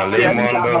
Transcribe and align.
Alemondo 0.00 0.80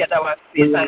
yɛda 0.00 0.18
wase 0.24 0.40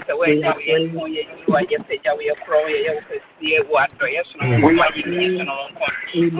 sɛ 0.06 0.12
woagya 0.18 0.50
wo 0.56 0.60
yɛho 0.68 1.02
yɛyi 1.16 1.44
wayɛ 1.52 1.76
sɛ 1.86 1.94
gya 2.02 2.12
wo 2.16 2.22
yɛkorɔ 2.28 2.58
yɛyɛ 2.74 2.90
wo 2.96 3.00
kɛsie 3.08 3.58
wo 3.68 3.74
adɔyɛ 3.84 4.20
sono 4.30 4.44
wayɛ 4.80 5.02
nie 5.06 5.38
sono 5.38 5.52
wo 5.54 5.64
nkɔ 5.70 5.86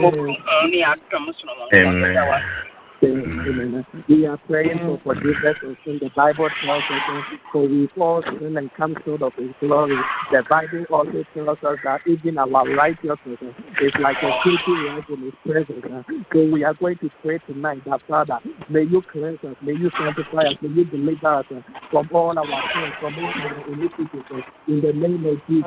mɔbru 0.00 0.32
ne 0.70 0.78
adom 0.92 1.24
sono 1.38 1.52
wo 1.58 1.64
nkɔ 1.68 2.06
yɛda 2.06 2.22
wase 2.30 2.71
Amen. 3.04 3.84
We 4.08 4.26
are 4.26 4.38
praying 4.46 4.78
for 4.78 5.00
forgiveness 5.02 5.56
of 5.64 5.76
sin. 5.84 5.98
The 6.00 6.10
Bible 6.14 6.48
tells 6.64 6.82
us, 6.90 7.38
for 7.50 7.66
we 7.66 7.88
fall 7.96 8.22
sin 8.22 8.56
and 8.56 8.70
come 8.74 8.94
short 9.04 9.22
of 9.22 9.32
His 9.34 9.50
glory. 9.60 9.96
The 10.30 10.44
Bible 10.48 10.84
also 10.90 11.24
tells 11.34 11.58
us 11.64 11.78
that 11.84 12.00
even 12.06 12.38
our 12.38 12.46
righteousness 12.46 13.38
is 13.42 13.92
like 14.00 14.16
a 14.22 14.30
filthy 14.44 14.82
rag 14.86 15.04
in 15.10 15.22
His 15.22 15.34
presence. 15.44 15.84
So 16.32 16.48
we 16.48 16.62
are 16.64 16.74
going 16.74 16.98
to 16.98 17.10
pray 17.22 17.38
tonight 17.46 17.82
that 17.86 18.00
Father, 18.06 18.38
may 18.70 18.82
You 18.82 19.02
cleanse 19.10 19.42
us, 19.42 19.56
may 19.62 19.72
You 19.72 19.90
sanctify 19.98 20.42
us, 20.42 20.56
may 20.62 20.68
You 20.68 20.84
deliver 20.84 21.26
us 21.26 21.46
from 21.90 22.08
all 22.12 22.38
our 22.38 22.44
sins, 22.44 22.94
from 23.00 23.18
all 23.18 23.32
our 23.34 23.66
iniquities. 23.72 24.22
In 24.68 24.80
the 24.80 24.92
name 24.92 25.26
of 25.26 25.38
Jesus. 25.48 25.66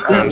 We 0.09 0.15
are 0.15 0.31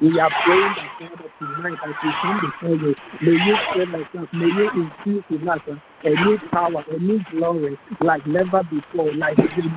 We 0.00 0.14
are 0.20 0.30
praying 0.46 0.74
that 0.78 1.10
God 1.10 1.18
that 1.18 1.32
tonight 1.42 1.78
as 1.84 1.94
we 2.04 2.10
come 2.22 2.38
before 2.38 2.76
you, 2.76 2.94
may 3.20 3.34
you 3.34 3.56
save 3.74 3.94
us 3.94 4.06
may 4.32 4.46
you 4.46 4.70
infuse 4.70 5.24
in 5.30 5.48
us 5.48 5.58
a 6.04 6.10
new 6.10 6.38
power, 6.52 6.84
a 6.88 6.98
new 7.00 7.18
glory 7.32 7.76
like 8.00 8.24
never 8.24 8.62
before, 8.70 9.12
like 9.14 9.36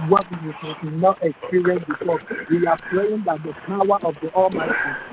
what 0.09 0.25
we 0.29 0.53
have 0.61 0.93
not 0.93 1.17
experienced 1.23 1.87
before. 1.87 2.21
We 2.51 2.67
are 2.67 2.77
praying 2.91 3.23
that 3.25 3.41
the 3.41 3.53
power 3.65 3.97
of 4.05 4.13
the 4.21 4.29
Almighty, 4.33 4.71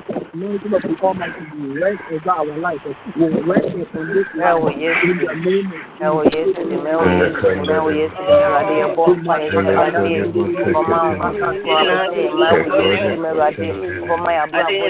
the 0.08 0.28
anointing 0.34 0.74
of 0.74 0.82
the 0.82 0.96
Almighty 1.02 1.40
will 1.56 1.80
rest 1.80 2.02
over 2.12 2.30
our 2.30 2.58
life, 2.58 2.84
will 3.16 3.42
rest 3.48 3.64
upon 3.64 4.08
this 4.12 4.26
hour 4.44 4.70
in 4.70 4.78
the 4.78 5.34
name 5.40 5.72
of 5.72 6.26
Jesus. 6.30 6.58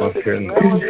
are 0.00 0.12
praying. 0.22 0.89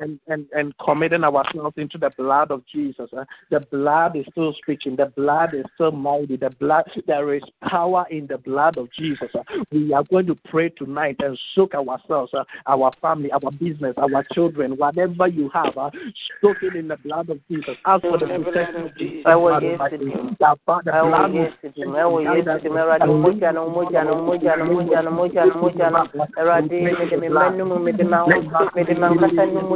Uh, 0.00 0.04
and, 0.04 0.18
and, 0.28 0.46
and 0.52 0.74
committing 0.84 1.24
ourselves 1.24 1.74
into 1.76 1.98
the 1.98 2.10
blood 2.16 2.50
of 2.50 2.62
Jesus. 2.66 3.08
Uh, 3.16 3.24
the 3.50 3.60
blood 3.60 4.16
is 4.16 4.24
still 4.30 4.54
speaking. 4.62 4.96
The 4.96 5.06
blood 5.06 5.54
is 5.54 5.64
still 5.74 5.92
mighty. 5.92 6.36
The 6.36 6.50
blood, 6.50 6.84
there 7.06 7.34
is 7.34 7.42
power 7.68 8.04
in 8.10 8.26
the 8.26 8.38
blood 8.38 8.76
of 8.76 8.88
Jesus. 8.98 9.28
Uh, 9.34 9.42
we 9.70 9.92
are 9.92 10.04
going 10.04 10.26
to 10.26 10.34
pray 10.46 10.68
tonight 10.70 11.16
and 11.20 11.38
soak 11.54 11.74
ourselves, 11.74 12.32
uh, 12.34 12.44
our 12.66 12.92
family, 13.00 13.30
our 13.32 13.50
business, 13.52 13.94
our 13.96 14.24
children, 14.32 14.72
whatever 14.76 15.28
you 15.28 15.50
have, 15.52 15.76
uh, 15.76 15.90
soak 16.40 16.56
it 16.62 16.76
in 16.76 16.88
the 16.88 16.96
blood 16.98 17.30
of 17.30 17.38
Jesus. 17.48 17.74
As 17.86 18.00
for 18.00 18.18
the 18.18 18.26
protection 18.26 18.86
of 18.86 18.96
Jesus, 18.96 19.22
I 19.26 19.36
the 27.10 27.28
blood 27.28 27.54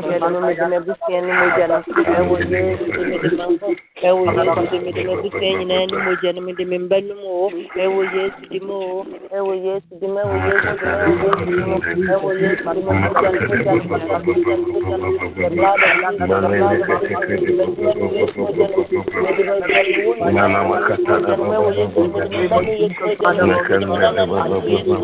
of 0.09 0.17
mogya 0.21 0.29
no 0.33 0.39
mede 0.41 0.65
m'abusua 0.71 1.19
no 1.21 1.33
mogya 1.41 1.67
no 1.69 1.77
ɛwɔ 2.19 2.37
yesu 2.51 2.89
mede 3.09 3.29
m'aho 3.39 3.69
ɛwɔ 4.09 4.23
yesu 4.37 4.63
de 4.71 4.79
mede 4.85 5.01
m'abusua 5.07 5.51
nyinaa 5.59 5.85
no 5.91 5.97
mogya 6.07 6.31
no 6.35 6.41
mede 6.47 6.65
me 6.71 6.77
mba 6.79 6.97
no 7.07 7.15
mu 7.21 7.29
o 7.29 7.51
ɛwɔ 7.83 8.01
yesu 8.15 8.43
di 8.51 8.59
o 8.61 9.05
ɛwɔ 9.37 9.53
yesu 9.65 9.93
di 10.01 10.07
ɛwɔ 10.25 10.37
yesu 10.47 10.73
di 10.79 10.87
ɛwɔ 10.89 11.29
yesu 11.29 11.89
di 11.95 12.03
ɛwɔ 12.13 12.31
yesu 12.41 12.67
di 12.75 12.81
mu 12.87 12.93
mogya 13.03 13.29
no 13.29 13.41
mogya 13.49 13.69
no 13.69 13.85
mogya 13.89 14.07
no 14.07 14.67
mogya 14.69 14.97
no 14.99 15.29
the 23.79 23.87
blood 23.89 24.17
of 24.17 24.17
Jesus 24.17 24.17
the 24.17 24.25
blood 24.27 24.53
of 24.53 24.65
Jesus 24.67 24.99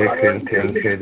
Yakın 0.00 0.40
temsil 0.40 0.99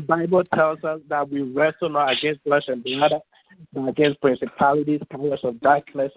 Bible 0.00 0.44
tells 0.54 0.82
us 0.84 1.00
that 1.08 1.30
we 1.30 1.42
wrestle 1.42 1.88
not 1.88 2.12
against 2.12 2.42
flesh 2.42 2.64
and 2.66 2.82
blood, 2.82 3.12
but 3.72 3.88
against 3.88 4.20
principalities, 4.20 5.00
powers 5.10 5.40
of 5.44 5.60
darkness, 5.60 6.12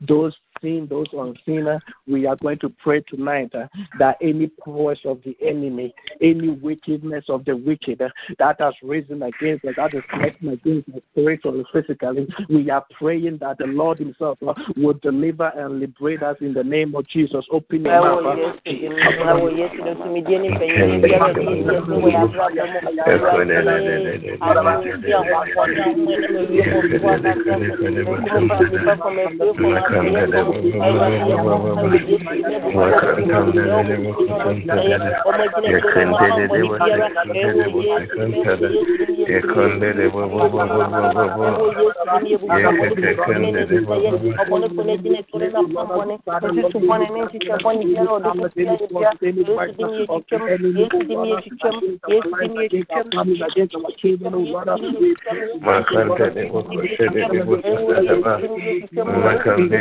those 0.00 0.34
seen, 0.60 0.86
those 0.88 1.06
unseen, 1.12 1.66
we 2.06 2.26
are 2.26 2.36
going 2.36 2.58
to 2.60 2.68
pray 2.68 3.00
tonight 3.02 3.54
uh, 3.54 3.66
that 3.98 4.16
any 4.20 4.48
powers 4.64 5.00
of 5.04 5.20
the 5.24 5.36
enemy, 5.44 5.94
any 6.20 6.50
wickedness 6.50 7.24
of 7.28 7.44
the 7.44 7.56
wicked 7.56 8.00
uh, 8.00 8.08
that 8.38 8.56
has 8.60 8.74
risen 8.82 9.22
against 9.22 9.64
us, 9.64 9.74
that 9.76 9.94
is 9.94 10.02
fighting 10.10 10.48
against 10.48 10.88
us 10.90 11.02
spiritually, 11.12 11.64
physically, 11.72 12.26
we 12.48 12.70
are 12.70 12.84
praying 12.98 13.38
that 13.40 13.58
the 13.58 13.66
Lord 13.66 13.98
Himself 13.98 14.38
uh, 14.46 14.54
will 14.76 14.98
deliver 15.02 15.48
and 15.48 15.80
liberate 15.80 16.22
us 16.22 16.36
in 16.40 16.54
the 16.54 16.64
name 16.64 16.94
of 16.94 17.06
Jesus. 17.08 17.44
Open 17.50 17.84
your 17.84 18.00
mouth. 18.00 18.54
Uh, 30.44 30.84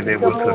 de 0.04 0.18
boko 0.18 0.53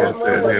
bote 0.00 0.40
de 0.46 0.59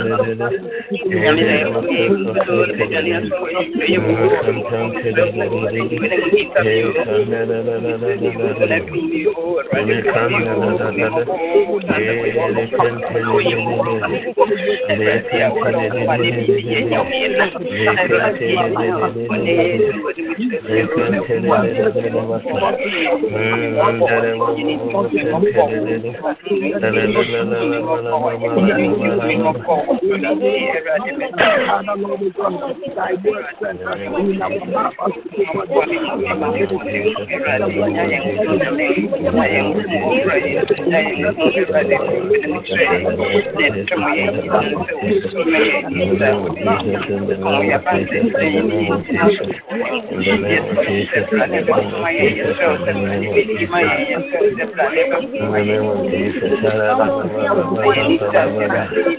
mo 0.00 0.16
wa 29.68 29.89
Father, 29.90 30.06
Lord, 31.96 32.20
we 32.20 32.30
God, 32.30 32.52
thy 32.94 33.14
word 33.24 33.44
says 33.60 33.76
that 33.80 33.98
we 33.98 34.04
have 34.38 34.52
not 34.70 34.94
us 35.00 35.10
to 35.24 35.30
God. 35.52 35.66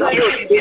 Thank 0.01 0.51
you. 0.51 0.61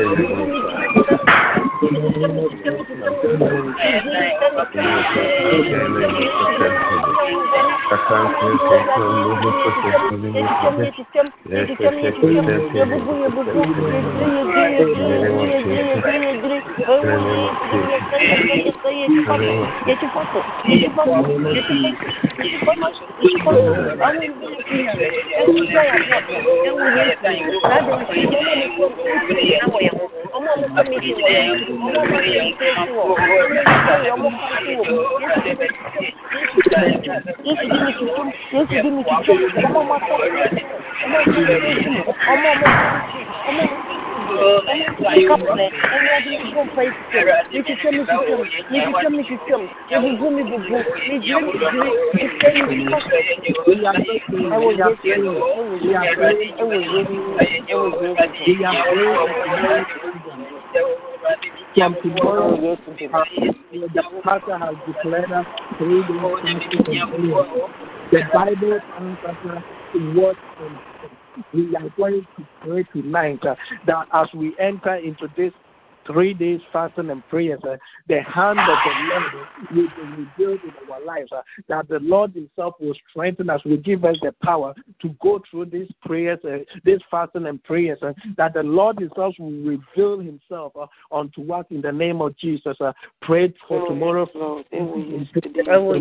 de 16.32 16.39
de 16.80 16.88
bo 16.88 17.02
bo 20.16 20.40
kusa 25.46 25.82
de 25.82 26.00
de 43.50 43.99
Come 61.76 61.96
tomorrow, 62.02 62.76
the 63.72 64.02
has 64.58 64.74
declared 64.86 65.32
us. 65.32 65.46
The 68.10 68.20
Bible 68.34 68.78
us 69.24 69.62
what 70.14 70.36
we 71.52 71.74
are 71.76 71.88
going 71.96 72.26
to 72.36 72.46
pray 72.62 72.84
tonight. 72.92 73.40
Uh, 73.44 73.54
that 73.86 74.06
as 74.12 74.28
we 74.34 74.54
enter 74.58 74.96
into 74.96 75.28
this 75.36 75.52
three 76.06 76.34
days 76.34 76.60
fasting 76.72 77.10
and 77.10 77.26
prayers, 77.28 77.60
uh, 77.64 77.76
the 78.08 78.22
hand 78.22 78.58
of 78.58 78.78
the 78.84 78.92
Lord 79.08 79.22
will 79.72 79.88
be 79.88 80.02
revealed 80.22 80.60
in 80.64 80.72
our 80.92 81.04
lives. 81.04 81.30
Uh, 81.32 81.42
that 81.68 81.88
the 81.88 81.98
Lord 82.00 82.34
Himself 82.34 82.74
will 82.80 82.94
strengthen 83.10 83.48
us, 83.50 83.60
will 83.64 83.76
give 83.78 84.04
us 84.04 84.16
the 84.22 84.32
power 84.42 84.74
to 85.02 85.08
go 85.22 85.40
through 85.50 85.66
these 85.66 85.90
prayers, 86.04 86.38
uh, 86.44 86.58
this 86.84 87.00
fasting 87.10 87.46
and 87.46 87.62
prayers. 87.64 87.98
Uh, 88.02 88.12
that 88.36 88.52
the 88.54 88.62
Lord 88.62 88.98
Himself 88.98 89.34
will 89.38 89.50
reveal 89.50 90.18
Himself 90.18 90.72
uh, 90.76 90.86
unto 91.12 91.52
us 91.52 91.66
in 91.70 91.80
the 91.80 91.92
name 91.92 92.20
of 92.20 92.36
Jesus. 92.38 92.76
Uh, 92.80 92.92
pray 93.22 93.54
for 93.68 93.86
tomorrow. 93.88 94.26
when 94.70 95.28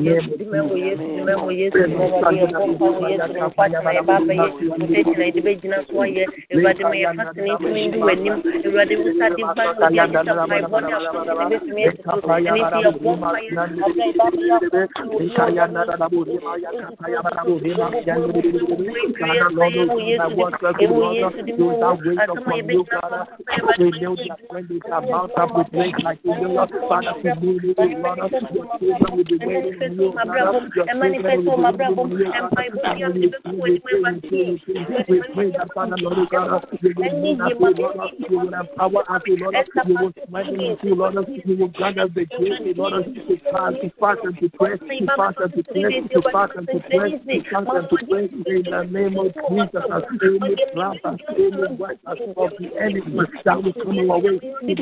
they 0.03 0.09
are 9.37 9.53
bound 9.53 9.88
up 25.37 25.55
with 25.55 25.67
grace 25.71 25.93
like 26.03 26.19
you, 26.23 26.33
Lord, 26.33 26.69
Father, 26.87 27.13
to 27.23 27.35
move 27.41 27.61
it, 27.63 27.77
Lord, 27.79 28.17
your 28.17 28.29
children 28.29 29.15
will 29.15 29.23
be 29.23 29.37
waiting 29.45 29.79
for 29.79 29.85
you, 29.85 30.45
Lord, 30.45 30.73
your 30.75 30.87
children 30.87 31.11
will 31.11 31.23
be 31.23 31.39
waiting 31.39 31.93
for 31.93 32.07
you, 32.89 34.59
we 35.07 35.21
pray 35.33 35.51
that, 35.51 35.73
Father, 35.73 35.95
Lord, 35.97 36.29
God, 36.29 36.67
you 36.81 36.93
will 36.95 37.11
move 37.13 37.41
us, 37.41 37.53
Lord, 37.59 38.53
you 39.87 39.99
will 39.99 40.09
us, 40.09 40.15
Lord, 40.29 40.79
you 40.83 41.03
us, 41.03 41.15
Lord, 41.15 41.27
you 41.45 41.57
will 41.57 41.67
grant 41.69 41.99
us 41.99 42.09
the 42.15 42.25
grace, 42.25 42.75
Lord, 42.77 43.05
to 43.05 43.37
fast, 43.51 43.75
to 43.81 43.89
fast 43.99 44.19
and 44.23 44.37
to 44.39 44.49
pray, 44.49 44.77
to 44.77 45.07
fast 45.15 45.37
and 45.39 45.53
to 45.53 45.63
pray, 45.63 46.01
to 46.01 46.21
fast 46.31 46.53
and 46.55 46.67
to 46.67 46.79
pray, 46.89 47.11
to 47.11 47.43
fast 47.49 47.67
and 47.69 47.89
to 47.89 47.97
pray, 48.09 48.25
in 48.29 48.63
the 48.63 48.83
name 48.89 49.17
of 49.17 49.33
Jesus, 49.49 49.83
any 50.21 50.55
trap, 50.73 50.97
any 51.37 51.75
work 51.77 51.99
of 52.37 52.51
the 52.59 52.67
enemy 52.79 53.25
that 53.45 53.63
will 53.63 53.73
come 53.73 54.09
our 54.09 54.19
way, 54.19 54.39
in 54.67 54.77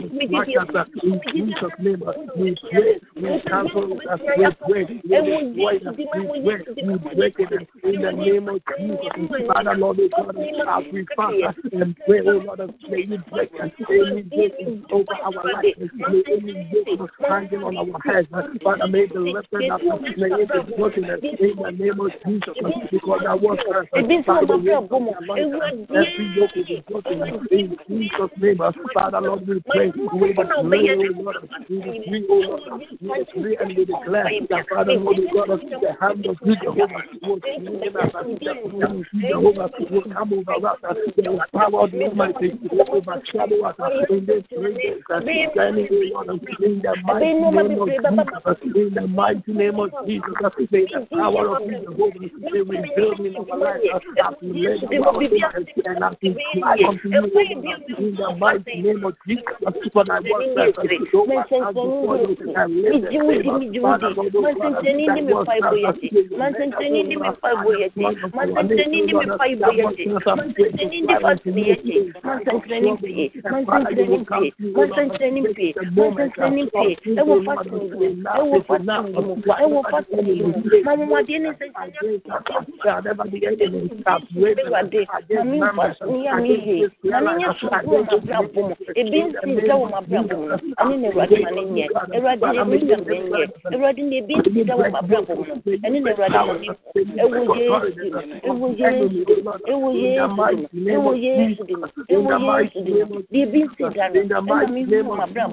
Jesus' 1.34 1.76
name, 1.80 2.04
we 2.36 2.56
pray, 2.72 3.00
we 3.16 3.42
cancel 3.48 3.92
it, 3.94 4.02
we 4.38 4.46
pray, 4.66 4.84
we 4.86 5.08
destroy 5.08 5.76
it, 5.76 5.84
we 5.98 6.06
pray, 6.12 6.62
we 6.84 6.94
break 7.16 7.36
it 7.40 7.52
in 7.84 8.02
the 8.02 8.12
name 8.12 8.48
of 8.50 8.62
Jesus. 8.78 9.48
Father, 9.48 9.76
Lord, 9.76 10.00
oh 10.00 10.10
God, 10.16 10.38
as 10.38 10.84
we 10.92 11.06
fast 11.16 11.58
and 11.72 11.96
pray, 12.06 12.20
oh 12.22 12.44
Lord, 12.46 12.60
may 12.90 13.02
you 13.02 13.18
break 13.32 13.52
any 13.90 14.22
gate 14.24 14.56
over 14.92 15.14
our 15.24 15.32
life, 15.32 15.76
may 15.94 16.24
any 16.32 16.54
gate 16.72 17.00
hanging 17.28 17.64
on 17.64 17.78
our 17.78 18.00
heads, 18.06 18.28
Father, 18.64 18.88
may 18.88 19.06
the 19.08 19.20
lifted 19.20 19.70
up, 19.70 19.82
may 19.82 20.28
it 20.28 20.50
be 20.52 20.76
broken 20.76 21.04
in 21.04 21.56
the 21.58 21.72
name 21.72 22.00
of 22.00 22.12
Jesus, 22.26 22.56
because 22.92 23.22
I 23.28 23.34
was 23.34 23.58
every 25.90 26.26
yoke 26.36 26.52
is 26.56 26.68
broken 26.88 27.22
in 27.52 27.78
Jesus' 27.88 28.32
name, 28.38 28.58
Father, 28.94 29.22
Lord, 29.22 29.48
we 29.48 29.60
pray, 29.68 29.92
we 30.14 30.34
declare, 30.34 30.56
Lord, 30.62 31.38
we 31.70 31.78
decree, 31.82 32.26
Lord, 32.30 32.62
we 33.02 33.10
decree 33.26 33.58
and 33.60 33.78
we 33.78 33.86
declare 33.86 34.30
that 34.50 34.66
Father, 34.70 34.94
Lord, 34.94 35.18
God, 35.34 35.60
the 35.60 35.96
hand 36.00 36.26
of 36.26 36.38
you, 36.44 36.56
Jehovah, 36.62 37.04
will 37.24 37.40
Jehovah, 39.28 39.70
will 39.90 40.02
come 40.14 40.34
over 40.34 40.68
us, 40.68 40.78
the 41.16 41.24
power 41.54 41.84
of 41.84 41.92
the 41.92 42.04
Almighty 42.04 42.60
will 42.72 42.86
overshadow 42.92 43.64
us 43.64 43.76
in 44.10 44.26
this 44.26 44.44
place, 44.50 44.58
standing, 44.58 44.66
Lord, 44.66 44.77
in 44.78 45.02
the 46.82 46.94
mighty 47.04 47.34
name 47.34 47.80
of 47.80 47.90
Jesus, 47.90 48.06
in 48.76 48.94
the 48.94 49.08
mighty 49.08 49.54
name 49.54 49.80
of 49.80 49.90
Jesus, 50.06 50.34
may 50.72 50.86
the 50.86 51.08
power 51.12 51.56
of 51.56 51.62
you, 51.68 51.78
Jehovah, 51.82 52.20
be 52.20 52.62
revealed 52.62 53.20
in 53.20 53.36
our 53.36 53.58
lives 53.58 53.84
as 54.18 54.34
we 54.42 54.48
lay 54.68 54.78
our 54.98 55.22
and 55.22 56.04
as 56.04 56.14
we 56.22 56.30
cry 56.60 56.78
unto 56.88 57.08
you, 57.10 57.24
in 57.98 58.16
the 58.16 58.36
mighty 58.38 58.82
name 58.82 59.04
of 59.06 59.14
Jesus, 59.28 59.44
for 59.94 60.04
thy 60.06 60.20
word 60.20 60.56
says, 60.56 60.74
go 61.12 61.26
back 61.26 61.52
and 61.52 61.74
before 61.74 62.18
you 62.18 62.38
and 62.56 62.82
live 62.82 63.02
the 63.02 63.10
favor, 63.10 63.60
Father, 63.82 64.10
Lord, 64.16 64.32
God, 64.34 64.74
that 64.74 65.24
was 65.24 65.48
mansɛnkyerɛnne 66.38 67.02
ne 67.04 67.14
me 67.14 67.24
mpaebɔ 67.32 67.72
yɛ 67.80 67.88
te 67.94 68.02
mansɛnkyerɛnne 68.36 69.00
ne 69.06 69.14
me 69.14 69.26
mpaebɔ 69.26 69.70
yɛ 69.78 69.90
te 69.98 70.06
mansɛnkyerɛnne 70.06 70.58
ne 74.76 74.84
fasene 74.88 75.08
yɛ 75.08 75.08
te 75.08 75.08
mansɛnkyerɛnne 75.08 75.40
mpie 75.50 75.70
mansɛnkyerɛnne 75.96 76.02
mpie 76.02 76.04
mansɛnkyerɛnne 76.16 76.62
mpie 76.64 76.64
mansɛnkyerɛnne 76.64 76.64
mpie 76.68 76.94
ɛwɔ 77.20 77.36
fasene 77.46 77.84
mu 77.88 78.08
ɛwɔ 78.38 78.58
fasene 78.68 78.96
mu 79.26 79.34
ɛwɔ 79.64 79.80
fasene 79.92 80.22
mu 80.38 80.48
mamomadeɛ 80.86 81.38
ne 81.42 81.50
nsɛnkyerɛnne 81.52 82.18
awurade 84.38 85.00
ma 85.32 85.44
memfa 85.44 85.84
ne 86.08 86.18
yɛ 86.26 86.34
meyie 86.42 86.88
na 87.04 87.18
menyɛ 87.22 87.50
sukuu 87.60 87.98
mabrabɔ 88.08 88.62
mu 88.68 88.74
ebi 88.96 89.20
nsi 89.24 89.50
sɛ 89.68 89.74
wɔ 89.80 89.86
mabrabɔ 89.94 90.36
mu 90.38 90.46
ɛne 90.82 90.96
na 91.02 91.08
awurade 91.08 91.38
ma 91.44 91.50
ne 91.52 91.62
nyɛ 91.76 91.86
awurade 92.16 92.46
na 92.56 92.64
ebi 92.64 92.78
sɛ 92.88 92.96
me 93.08 93.16
nyɛ 93.18 93.46
awurade 93.74 94.02
na 94.10 94.16
ebi 94.18 94.34
nsi 94.36 94.62
sɛ 94.68 94.74
wɔ 94.80 94.86
mabrabɔ 94.96 95.34
mu 95.38 95.44
ɛne 95.86 95.98
na 96.04 96.12
awurade 96.12 96.40
ma 96.48 96.54
ne 96.54 96.68
ɛwɔ 97.24 97.44
yesu 97.44 97.68
ɛwɔ 98.48 98.68
yesu 98.78 99.06
ɛwɔ 99.68 99.90
yesu 100.02 100.28
ɛwɔ 100.88 101.12
yesu 101.24 101.64
ɛwɔ 102.10 102.52
yesu 102.62 102.80
deɛ 103.32 103.42
ebi 103.44 103.60
nsi 103.64 103.84
da 103.96 104.06
no 104.10 104.20
ɛna 104.22 104.38
me 104.74 104.82
hu 104.84 105.04
mu 105.04 105.14
deɛ 105.34 105.44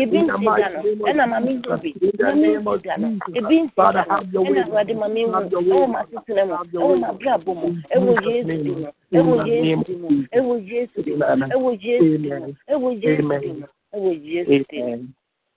ebi 0.00 0.18
nsi 0.18 0.44
da 0.44 0.68
no 0.72 1.04
ɛna 1.08 1.24
ma 1.30 1.38
hu 1.40 1.52
bi 1.82 1.88
na 2.18 2.32
nsi 2.32 2.80
da 2.82 2.96
no 2.96 3.08
ebi 3.38 3.56
nsi 3.62 3.74
da 3.76 3.90
no 3.92 4.42
ɛna 4.44 4.62
awurade 4.64 4.94
ma 4.96 5.06
hu 5.06 5.48
ɛwɔ 5.60 5.88
ma 5.92 6.00
setena 6.10 6.42
mu 6.46 6.54
ɛwɔ 6.80 6.94
mabrabɔ 7.04 7.52
mu 7.60 7.68
ɛwɔ 7.94 8.12
yesu 8.26 8.54
di 8.62 8.70
mu 8.70 8.86
ɛwɔ 9.12 9.34
yesu 9.46 9.84
di 9.84 9.94
mu 9.96 10.08
ɛwɔ 10.36 10.54
yesu 10.70 11.02
di 11.02 11.12
mu 11.12 11.24
ɛwɔ 11.54 11.70
yesu 11.84 12.18
di 12.18 12.30
mu 12.30 12.52
ɛwɔ 12.70 12.90
yesu 13.02 13.22
di 13.40 13.52
mu 13.52 13.66
ɛwɔ 13.94 14.10
yesu 14.24 14.64
di 14.70 14.82
mu. 14.82 15.06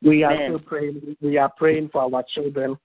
We 0.02 0.24
are 0.24 0.34
still 0.34 0.60
praying. 0.60 1.18
We 1.22 1.38
are 1.38 1.50
praying 1.58 1.90
for 1.92 2.02
our 2.04 2.24
children. 2.34 2.78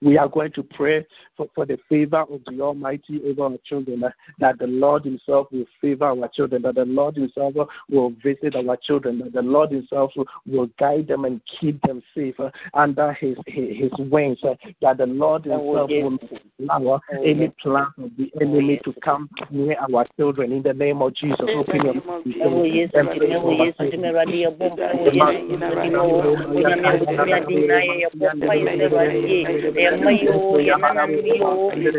We 0.00 0.16
are 0.16 0.28
going 0.28 0.52
to 0.52 0.62
pray 0.62 1.06
for, 1.36 1.48
for 1.54 1.66
the 1.66 1.78
favor 1.88 2.20
of 2.20 2.40
the 2.46 2.60
Almighty 2.60 3.20
over 3.24 3.44
our 3.44 3.58
children, 3.64 4.04
uh, 4.04 4.10
that 4.38 4.58
the 4.58 4.66
Lord 4.66 5.04
Himself 5.04 5.48
will 5.50 5.64
favor 5.80 6.06
our 6.06 6.28
children, 6.28 6.62
that 6.62 6.76
the 6.76 6.84
Lord 6.84 7.16
Himself 7.16 7.54
will 7.88 8.12
visit 8.22 8.54
our 8.56 8.76
children, 8.76 9.18
that 9.18 9.32
the 9.32 9.42
Lord 9.42 9.70
Himself 9.70 10.12
will, 10.46 10.68
guide 10.78 11.08
them 11.08 11.24
and 11.24 11.40
keep 11.60 11.80
them 11.82 12.02
safe 12.14 12.38
uh, 12.38 12.50
under 12.74 13.12
His 13.14 13.36
His, 13.46 13.76
his 13.76 13.90
wings, 13.98 14.38
uh, 14.44 14.54
that 14.82 14.98
the 14.98 15.06
Lord 15.06 15.44
Himself 15.44 15.90
will 15.90 16.18
allow 16.70 17.00
any 17.24 17.48
plan 17.62 17.86
of 17.98 18.10
the 18.16 18.30
enemy 18.40 18.80
to 18.84 18.92
come 19.04 19.28
near 19.50 19.76
our 19.92 20.06
children 20.16 20.52
in 20.52 20.62
the 20.62 20.74
name 20.74 21.02
of 21.02 21.14
Jesus. 21.14 21.38
Open 21.40 21.84
your 21.84 21.94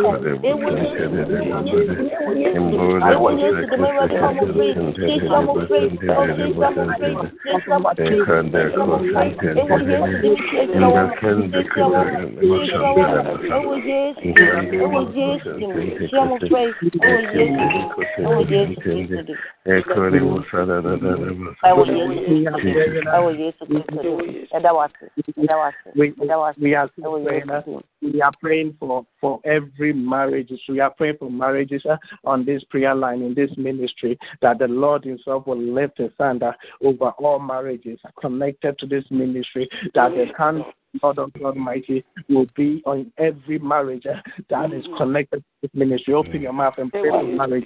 We 28.01 28.21
are 28.21 28.31
praying 28.41 28.75
for, 28.79 29.05
for 29.19 29.39
every 29.45 29.80
marriage. 29.81 30.51
We 30.69 30.79
are 30.79 30.91
praying 30.91 31.17
for 31.19 31.31
marriages 31.31 31.83
uh, 31.89 31.97
on 32.23 32.45
this 32.45 32.63
prayer 32.65 32.95
line 32.95 33.21
in 33.21 33.33
this 33.33 33.49
ministry 33.57 34.17
that 34.41 34.59
the 34.59 34.67
Lord 34.67 35.03
Himself 35.03 35.47
will 35.47 35.61
lift 35.61 35.99
a 35.99 36.11
standard 36.13 36.55
over 36.83 37.09
all 37.09 37.39
marriages 37.39 37.99
connected 38.19 38.77
to 38.79 38.85
this 38.85 39.05
ministry. 39.09 39.67
That 39.95 40.11
the 40.11 40.25
hand 40.37 40.63
Lord 41.01 41.19
of 41.19 41.33
God 41.33 41.57
Almighty 41.57 42.03
will 42.29 42.47
be 42.55 42.81
on 42.85 43.11
every 43.17 43.59
marriage 43.59 44.05
uh, 44.05 44.21
that 44.49 44.73
is 44.73 44.85
connected 44.97 45.39
to 45.39 45.43
this 45.61 45.71
ministry. 45.73 46.13
Open 46.13 46.41
your 46.41 46.53
mouth 46.53 46.73
and 46.77 46.91
pray 46.91 47.09
for 47.09 47.23
marriage. 47.23 47.65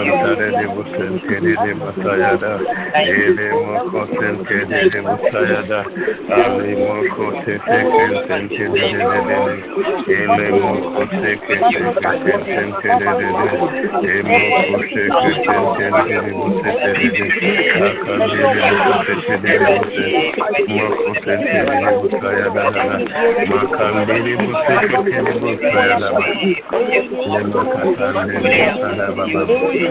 Santare 0.01 0.67
Musen 0.67 1.19
Kedede 1.27 1.73
Masayada, 1.77 2.53
Ele 3.05 3.47
Moko 3.53 4.01
Sen 4.17 4.35
Kedede 4.45 4.99
Masayada, 5.01 5.79
Ali 6.29 6.73
Moko 6.75 7.25
Sese 7.45 7.79
Kensen 7.93 8.43
Kedede, 8.49 8.97
Ele 10.07 10.47
Moko 10.57 11.03
Seke 11.21 11.55
Kensen 11.69 12.69
Kedede, 12.81 13.49
Ele 14.01 14.37
Moko 14.49 14.77
Seke 14.89 15.31
Kensen 15.45 15.93
Kedede 16.01 16.31
Masayada, 16.33 17.01
Akadede 17.85 18.61
Moko 18.73 19.13
Kedede 19.25 19.77
Moko 20.67 21.11
Sen 21.23 21.41
Kedede 21.51 21.89
Masayada, 22.01 22.65
Makandede 23.49 24.33
Moko 24.41 24.73
Kedede 24.89 25.33
Masayada, 25.41 26.09
Ele 27.21 27.43
Moko 27.53 27.89
Sese 27.97 28.29
Kedede 28.31 28.61
Masayada, 28.61 29.90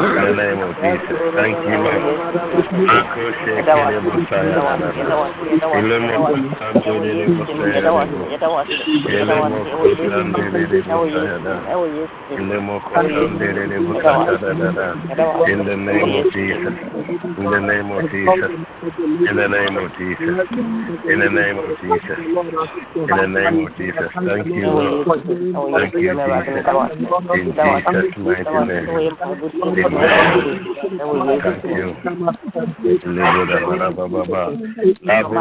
In 0.01 0.17
the 0.21 0.33
name 0.37 0.59
of 0.61 0.73
Jesus, 0.81 1.17
thank 1.35 1.57
you, 1.61 1.77
Lord. 1.77 2.01
Thank 2.01 2.89
you, 2.91 3.37
Lord. 10.87 11.10
In 11.11 12.47
the 12.47 12.47
name 12.47 12.69
of 12.69 12.81
Jesus. 12.87 13.11
In 15.47 15.65
the 15.65 15.77
name 15.77 16.13
of 17.91 18.07
Jesus. 18.07 18.47
In 19.27 19.35
the 19.35 19.47
name 19.47 19.77
of 19.77 19.93
Jesus. 19.93 20.47
In 21.09 21.19
the 21.19 21.27
name 21.29 21.57
of 21.57 21.77
Jesus. 21.77 22.09
In 22.95 23.07
the 23.07 23.27
name 23.27 23.59
of 23.59 23.75
Jesus. 23.75 24.09
Thank 24.25 24.47
you, 24.47 24.67
Lord. 24.67 25.07
Thank 25.73 25.93
you, 25.95 26.15
Jesus. 26.25 26.65
In 27.35 27.51
Jesus' 27.51 28.17
mighty 28.17 28.51
name. 28.51 28.87
Amen. 29.77 30.65
Thank 31.43 31.63
you. 31.63 31.95
Abu 35.09 35.35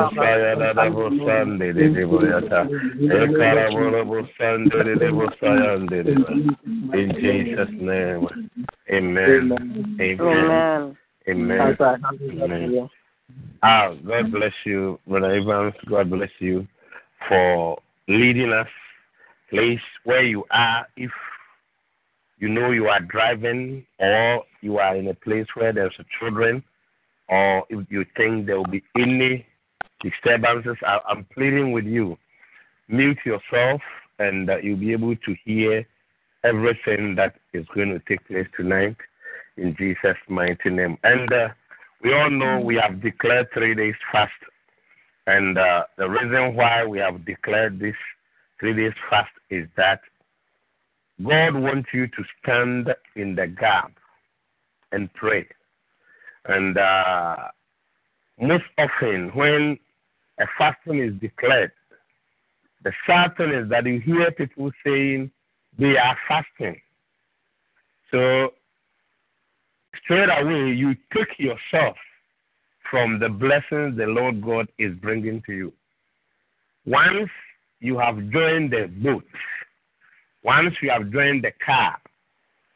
Saya 5.61 5.73
Abu 5.73 5.87
Sande 5.87 6.03
de 6.03 6.15
Boyata. 6.15 6.33
Ekarabolo 6.33 6.57
Sande 6.57 6.67
de 6.71 6.83
Bosayande. 6.85 6.91
In 6.93 7.09
Jesus' 7.21 7.75
name. 7.81 8.29
Amen. 8.91 9.53
Amen. 10.01 10.97
Amen. 11.29 11.77
Amen. 12.43 12.91
Ah, 13.63 13.95
God 14.07 14.33
bless 14.33 14.53
you, 14.65 14.99
Brother 15.07 15.35
Evans. 15.35 15.75
God 15.89 16.11
bless 16.11 16.31
you 16.39 16.67
for 17.29 17.79
leading 18.09 18.53
us. 18.53 18.69
Place 19.51 19.81
where 20.05 20.23
you 20.23 20.45
are, 20.51 20.87
if 20.97 21.11
you 22.39 22.49
know 22.49 22.71
you 22.71 22.87
are 22.87 23.01
driving 23.01 23.85
or 23.99 24.45
you 24.61 24.79
are 24.79 24.97
in 24.97 25.09
a 25.09 25.15
place 25.15 25.47
where 25.55 25.73
there's 25.73 25.95
children, 26.19 26.63
or 27.29 27.65
if 27.69 27.87
you 27.91 28.05
think 28.17 28.47
there 28.47 28.57
will 28.57 28.71
be 28.71 28.83
any 28.97 29.45
disturbances, 30.03 30.77
I, 30.87 30.99
am 31.11 31.27
pleading 31.35 31.73
with 31.73 31.85
you. 31.85 32.17
Mute 32.89 33.19
yourself, 33.25 33.81
and 34.21 34.51
uh, 34.51 34.59
you'll 34.59 34.77
be 34.79 34.93
able 34.93 35.17
to 35.17 35.35
hear 35.45 35.85
everything 36.45 37.15
that 37.17 37.35
is 37.53 37.67
going 37.75 37.89
to 37.89 37.99
take 38.09 38.25
place 38.29 38.47
tonight 38.57 38.97
in 39.57 39.75
Jesus' 39.77 40.17
mighty 40.29 40.71
name. 40.71 40.97
And 41.03 41.33
uh, 41.33 41.49
we 42.03 42.13
all 42.15 42.31
know 42.31 42.61
we 42.61 42.77
have 42.77 43.03
declared 43.03 43.49
three 43.53 43.75
days 43.75 43.95
fast. 44.13 44.33
And 45.27 45.59
uh, 45.59 45.85
the 45.97 46.09
reason 46.09 46.55
why 46.55 46.85
we 46.85 46.99
have 46.99 47.25
declared 47.25 47.79
this 47.81 47.95
three 48.59 48.75
days 48.75 48.93
fast 49.09 49.33
is 49.49 49.67
that 49.77 50.01
God 51.23 51.55
wants 51.55 51.89
you 51.93 52.07
to 52.07 52.25
stand 52.43 52.89
in 53.17 53.35
the 53.35 53.47
gap 53.47 53.93
and 54.93 55.13
pray. 55.15 55.47
And 56.47 56.77
uh, 56.77 57.37
most 58.41 58.65
often, 58.79 59.31
when 59.35 59.79
a 60.39 60.47
fasting 60.59 60.99
is 61.03 61.13
declared, 61.21 61.73
the 62.83 62.93
sad 63.07 63.37
thing 63.37 63.51
is 63.53 63.69
that 63.69 63.85
you 63.87 64.01
hear 64.01 64.31
people 64.33 64.71
saying 64.85 65.31
they 65.79 65.97
are 65.97 66.17
fasting. 66.29 66.81
So 68.11 68.51
straight 70.05 70.29
away 70.31 70.73
you 70.75 70.95
take 71.15 71.39
yourself 71.39 71.97
from 72.91 73.19
the 73.21 73.29
blessings 73.29 73.97
the 73.97 74.07
Lord 74.07 74.43
God 74.43 74.69
is 74.79 74.95
bringing 74.97 75.43
to 75.47 75.53
you. 75.53 75.73
Once 76.87 77.31
you 77.81 77.99
have 77.99 78.17
joined 78.31 78.73
the 78.73 78.91
boat, 79.03 79.25
once 80.43 80.75
you 80.83 80.91
have 80.91 81.11
joined 81.13 81.45
the 81.45 81.53
car, 81.65 81.99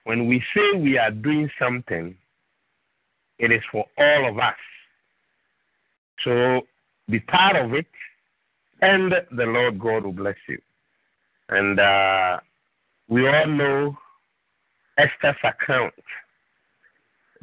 when 0.05 0.29
we 0.29 0.43
say 0.55 0.79
we 0.79 0.99
are 0.99 1.11
doing 1.11 1.51
something, 1.59 2.14
it 3.38 3.51
is 3.51 3.62
for 3.73 3.87
all 3.99 4.29
of 4.29 4.38
us. 4.38 4.55
So 6.23 6.62
be 7.11 7.21
part 7.21 7.57
of 7.57 7.75
it, 7.75 7.87
and 8.85 9.12
the 9.38 9.47
Lord 9.47 9.79
God 9.79 10.05
will 10.05 10.12
bless 10.12 10.37
you. 10.49 10.61
And 11.49 11.79
uh, 11.79 12.40
we 13.09 13.27
all 13.29 13.47
know 13.47 13.97
Esther's 14.99 15.37
account 15.44 15.94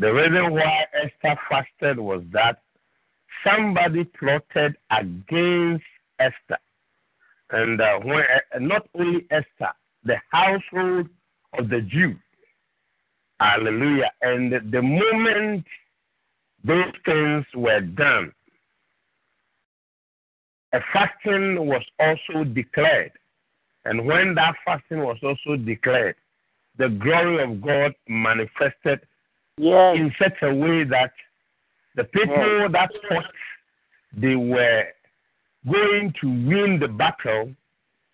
the 0.01 0.12
reason 0.12 0.51
why 0.54 0.86
Esther 0.95 1.39
fasted 1.47 1.99
was 1.99 2.23
that 2.34 2.60
somebody 3.45 4.04
plotted 4.04 4.75
against 4.89 5.86
Esther. 6.17 6.58
And 7.51 7.80
uh, 7.80 7.99
when, 7.99 8.23
uh, 8.56 8.58
not 8.60 8.88
only 8.95 9.27
Esther, 9.30 9.71
the 10.04 10.15
household 10.32 11.08
of 11.56 11.69
the 11.69 11.82
Jew. 11.82 12.15
Hallelujah. 13.39 14.12
And 14.23 14.51
the 14.71 14.82
moment 14.82 15.65
those 16.63 16.93
things 17.06 17.45
were 17.54 17.82
done, 17.82 18.32
a 20.73 20.79
fasting 20.93 21.65
was 21.65 21.84
also 21.99 22.43
declared. 22.43 23.12
And 23.86 24.05
when 24.05 24.36
that 24.36 24.55
fasting 24.65 24.99
was 24.99 25.17
also 25.23 25.55
declared, 25.57 26.15
the 26.77 26.89
glory 26.89 27.43
of 27.43 27.62
God 27.62 27.93
manifested 28.07 29.01
yes. 29.57 29.95
in 29.97 30.13
such 30.21 30.38
a 30.41 30.53
way 30.53 30.84
that 30.84 31.12
the 31.95 32.05
people 32.05 32.62
yes. 32.62 32.71
that 32.71 32.89
thought 33.10 33.25
they 34.13 34.36
were 34.36 34.86
going 35.69 36.13
to 36.21 36.27
win 36.27 36.79
the 36.79 36.88
battle, 36.88 37.53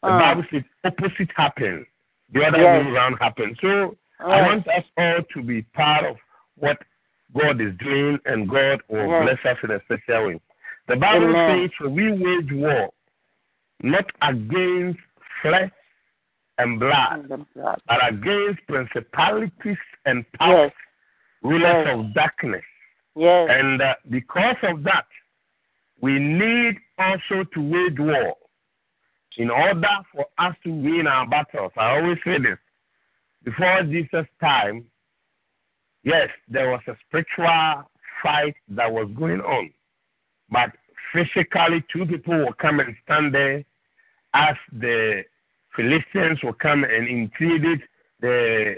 the 0.01 0.09
uh. 0.09 0.19
Bible 0.19 0.43
says 0.51 0.63
opposite 0.83 1.29
happened. 1.35 1.85
The 2.33 2.43
other 2.43 2.57
yes. 2.57 2.85
way 2.85 2.91
around 2.91 3.17
happened. 3.19 3.57
So 3.61 3.95
I 4.19 4.41
want 4.41 4.67
us 4.67 4.83
all 4.97 5.19
to 5.33 5.43
be 5.43 5.61
part 5.61 6.05
of 6.05 6.17
what 6.57 6.77
God 7.37 7.61
is 7.61 7.73
doing, 7.79 8.19
and 8.25 8.49
God 8.49 8.81
will 8.89 9.21
bless 9.21 9.37
us 9.45 9.57
in 9.63 9.71
a 9.71 9.79
special 9.85 10.27
way. 10.27 10.41
The 10.87 10.95
Bible 10.95 11.29
Amen. 11.29 11.69
says, 11.79 11.89
"We 11.89 12.11
wage 12.11 12.51
war 12.51 12.89
not 13.83 14.05
against 14.21 14.99
flesh 15.41 15.71
and 16.57 16.79
blood, 16.79 17.29
but 17.55 18.07
against 18.07 18.65
principalities 18.67 19.77
and 20.05 20.25
powers." 20.33 20.71
rulers 21.43 21.85
yes. 21.85 21.99
of 21.99 22.13
darkness. 22.13 22.63
Yes. 23.15 23.49
And 23.51 23.81
uh, 23.81 23.95
because 24.09 24.55
of 24.63 24.83
that, 24.83 25.05
we 26.01 26.19
need 26.19 26.77
also 26.97 27.43
to 27.53 27.59
wage 27.61 27.99
war 27.99 28.35
in 29.37 29.49
order 29.49 29.87
for 30.13 30.25
us 30.37 30.55
to 30.63 30.71
win 30.71 31.07
our 31.07 31.27
battles. 31.27 31.71
I 31.77 31.97
always 31.97 32.17
say 32.23 32.37
this. 32.39 32.57
Before 33.43 33.83
Jesus' 33.83 34.27
time, 34.41 34.85
yes, 36.03 36.29
there 36.47 36.71
was 36.71 36.81
a 36.87 36.95
spiritual 37.07 37.89
fight 38.21 38.55
that 38.69 38.91
was 38.91 39.09
going 39.17 39.41
on. 39.41 39.71
But 40.49 40.71
physically, 41.13 41.83
two 41.91 42.05
people 42.05 42.37
will 42.37 42.53
come 42.53 42.79
and 42.79 42.95
stand 43.03 43.33
there 43.33 43.63
as 44.33 44.55
the 44.71 45.23
Philistines 45.75 46.39
will 46.43 46.53
come 46.53 46.83
and 46.83 47.07
intimidate 47.07 47.81
the 48.21 48.75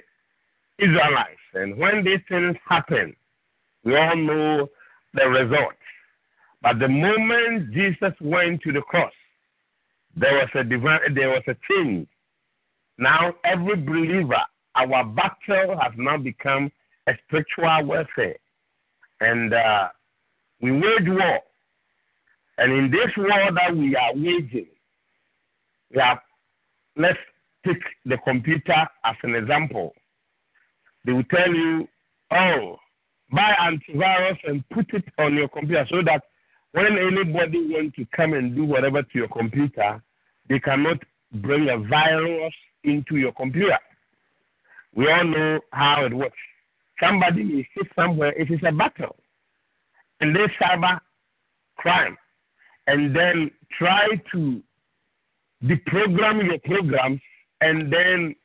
Israelites. 0.78 1.40
And 1.54 1.78
when 1.78 2.04
these 2.04 2.20
things 2.28 2.56
happen, 2.68 3.16
we 3.84 3.96
all 3.96 4.16
know 4.16 4.70
the 5.14 5.28
result. 5.28 5.74
But 6.62 6.80
the 6.80 6.88
moment 6.90 7.72
Jesus 7.74 8.14
went 8.20 8.62
to 8.64 8.74
the 8.74 8.82
cross, 8.82 9.14
there 10.16 10.34
was 10.36 10.50
a 10.56 10.64
divine, 10.64 11.14
there 11.14 11.30
was 11.30 11.44
a 11.48 11.56
change. 11.70 12.08
Now 12.98 13.34
every 13.46 13.78
believer, 13.78 14.42
our 14.76 15.06
battle 15.06 15.78
has 15.82 15.94
now 15.98 16.18
become 16.18 16.72
a 17.08 17.14
spiritual 17.26 17.86
warfare, 17.86 18.36
and 19.22 19.54
uh, 19.54 19.88
we 20.62 20.72
wage 20.72 21.08
war. 21.08 21.40
And 22.60 22.72
in 22.74 22.92
this 22.92 23.10
war 23.18 23.52
that 23.54 23.76
we 23.76 23.96
are 23.96 24.14
waging, 24.14 24.68
we 25.92 26.02
let's 26.98 27.18
take 27.66 27.82
the 28.06 28.18
computer 28.26 28.88
as 29.06 29.16
an 29.24 29.36
example 29.36 29.94
they 31.06 31.14
will 31.14 31.24
tell 31.26 31.54
you, 31.54 31.88
oh, 32.32 32.78
buy 33.32 33.54
antivirus 33.62 34.38
and 34.46 34.68
put 34.70 34.94
it 34.94 35.04
on 35.18 35.36
your 35.36 35.48
computer 35.50 35.86
so 35.90 36.02
that 36.04 36.24
when 36.74 36.86
anybody 36.86 37.66
wants 37.68 37.96
to 37.96 38.06
come 38.16 38.34
and 38.34 38.56
do 38.56 38.64
whatever 38.64 39.02
to 39.02 39.10
your 39.18 39.28
computer, 39.30 40.02
they 40.48 40.60
cannot 40.60 40.98
bring 41.34 41.70
a 41.70 41.78
virus 41.78 42.54
into 42.84 43.18
your 43.18 43.32
computer. 43.34 43.78
We 44.94 45.12
all 45.12 45.24
know 45.24 45.60
how 45.72 46.06
it 46.06 46.14
works. 46.14 46.38
Somebody 47.02 47.44
may 47.44 47.68
sit 47.78 47.88
somewhere, 47.96 48.34
it 48.34 48.52
is 48.52 48.60
a 48.68 48.72
battle. 48.72 49.16
And 50.20 50.36
they 50.36 50.42
cyber 50.62 51.00
crime. 51.78 52.18
And 52.90 53.16
then 53.16 53.52
try 53.78 54.08
to 54.32 54.64
deprogram 55.64 56.44
your 56.44 56.58
programs 56.66 57.22
and 57.62 57.94
then 57.94 58.36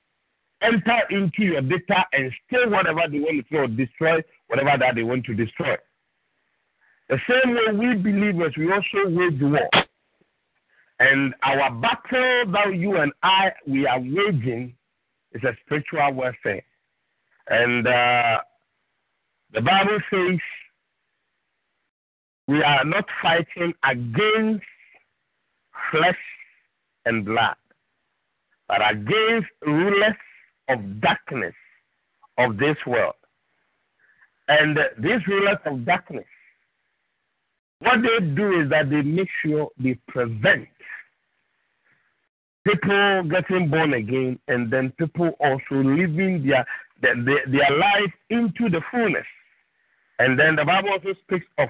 enter 0.60 1.00
into 1.08 1.44
your 1.44 1.62
data 1.62 2.04
and 2.12 2.30
steal 2.46 2.68
whatever 2.68 3.00
they 3.10 3.20
want 3.20 3.46
to 3.48 3.56
or 3.56 3.66
destroy 3.68 4.20
whatever 4.48 4.76
that 4.78 4.96
they 4.96 5.02
want 5.02 5.24
to 5.24 5.34
destroy. 5.34 5.76
The 7.08 7.18
same 7.26 7.54
way 7.54 7.72
we 7.72 7.94
believers, 8.02 8.52
we 8.58 8.70
also 8.70 9.08
wage 9.08 9.40
war. 9.40 9.70
And 10.98 11.34
our 11.42 11.70
battle 11.70 12.52
that 12.52 12.74
you 12.76 12.96
and 12.96 13.12
I, 13.22 13.50
we 13.66 13.86
are 13.86 13.98
waging 13.98 14.74
is 15.32 15.42
a 15.42 15.56
spiritual 15.64 16.12
warfare. 16.12 16.62
And 17.48 17.86
uh, 17.86 18.40
the 19.54 19.62
Bible 19.62 19.98
says 20.10 20.38
we 22.46 22.62
are 22.62 22.84
not 22.84 23.04
fighting 23.22 23.72
against 23.84 24.64
flesh 25.90 26.18
and 27.06 27.24
blood, 27.24 27.56
but 28.68 28.80
against 28.90 29.48
rulers 29.66 30.14
of 30.68 31.00
darkness 31.00 31.54
of 32.38 32.56
this 32.56 32.76
world. 32.86 33.14
And 34.48 34.78
these 34.98 35.26
rulers 35.26 35.58
of 35.64 35.84
darkness, 35.84 36.26
what 37.80 37.98
they 38.02 38.26
do 38.34 38.60
is 38.62 38.70
that 38.70 38.90
they 38.90 39.02
make 39.02 39.28
sure 39.44 39.70
they 39.78 39.98
prevent 40.08 40.68
people 42.66 43.22
getting 43.24 43.68
born 43.68 43.94
again 43.94 44.38
and 44.48 44.70
then 44.70 44.92
people 44.98 45.32
also 45.40 45.82
living 45.82 46.46
their, 46.46 46.66
their, 47.02 47.42
their 47.46 47.78
life 47.78 48.12
into 48.30 48.68
the 48.70 48.80
fullness. 48.90 49.26
And 50.18 50.38
then 50.38 50.56
the 50.56 50.64
Bible 50.64 50.90
also 50.90 51.14
speaks 51.24 51.46
of 51.58 51.68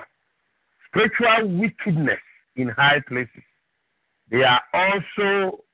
spiritual 0.95 1.49
wickedness 1.59 2.21
in 2.57 2.69
high 2.69 3.01
places. 3.09 3.43
They 4.31 4.43
are 4.45 4.63
also 4.73 5.65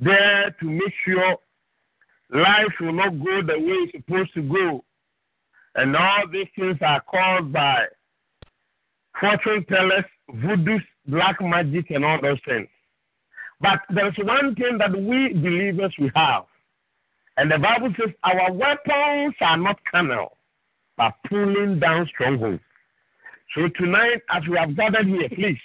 there 0.00 0.54
to 0.60 0.66
make 0.66 0.92
sure 1.04 1.36
life 2.30 2.72
will 2.80 2.92
not 2.92 3.10
go 3.22 3.42
the 3.42 3.58
way 3.58 3.76
it's 3.92 4.04
supposed 4.04 4.32
to 4.34 4.42
go. 4.42 4.84
And 5.74 5.96
all 5.96 6.24
these 6.30 6.46
things 6.56 6.78
are 6.82 7.02
caused 7.10 7.52
by 7.52 7.84
fortune 9.20 9.64
tellers, 9.68 10.04
voodoo, 10.34 10.78
black 11.06 11.40
magic, 11.40 11.90
and 11.90 12.04
all 12.04 12.20
those 12.20 12.38
things. 12.46 12.68
But 13.60 13.80
there's 13.90 14.16
one 14.18 14.54
thing 14.54 14.78
that 14.78 14.92
we 14.92 15.32
believers 15.32 15.94
we 15.98 16.10
have. 16.14 16.44
And 17.36 17.50
the 17.50 17.58
Bible 17.58 17.94
says 17.98 18.14
our 18.24 18.52
weapons 18.52 19.34
are 19.40 19.56
not 19.56 19.78
carnal, 19.90 20.36
but 20.96 21.14
pulling 21.28 21.78
down 21.80 22.06
strongholds. 22.12 22.60
So 23.54 23.68
tonight, 23.76 24.22
as 24.30 24.42
we 24.48 24.56
have 24.56 24.76
gathered 24.76 25.06
here, 25.06 25.28
please 25.28 25.58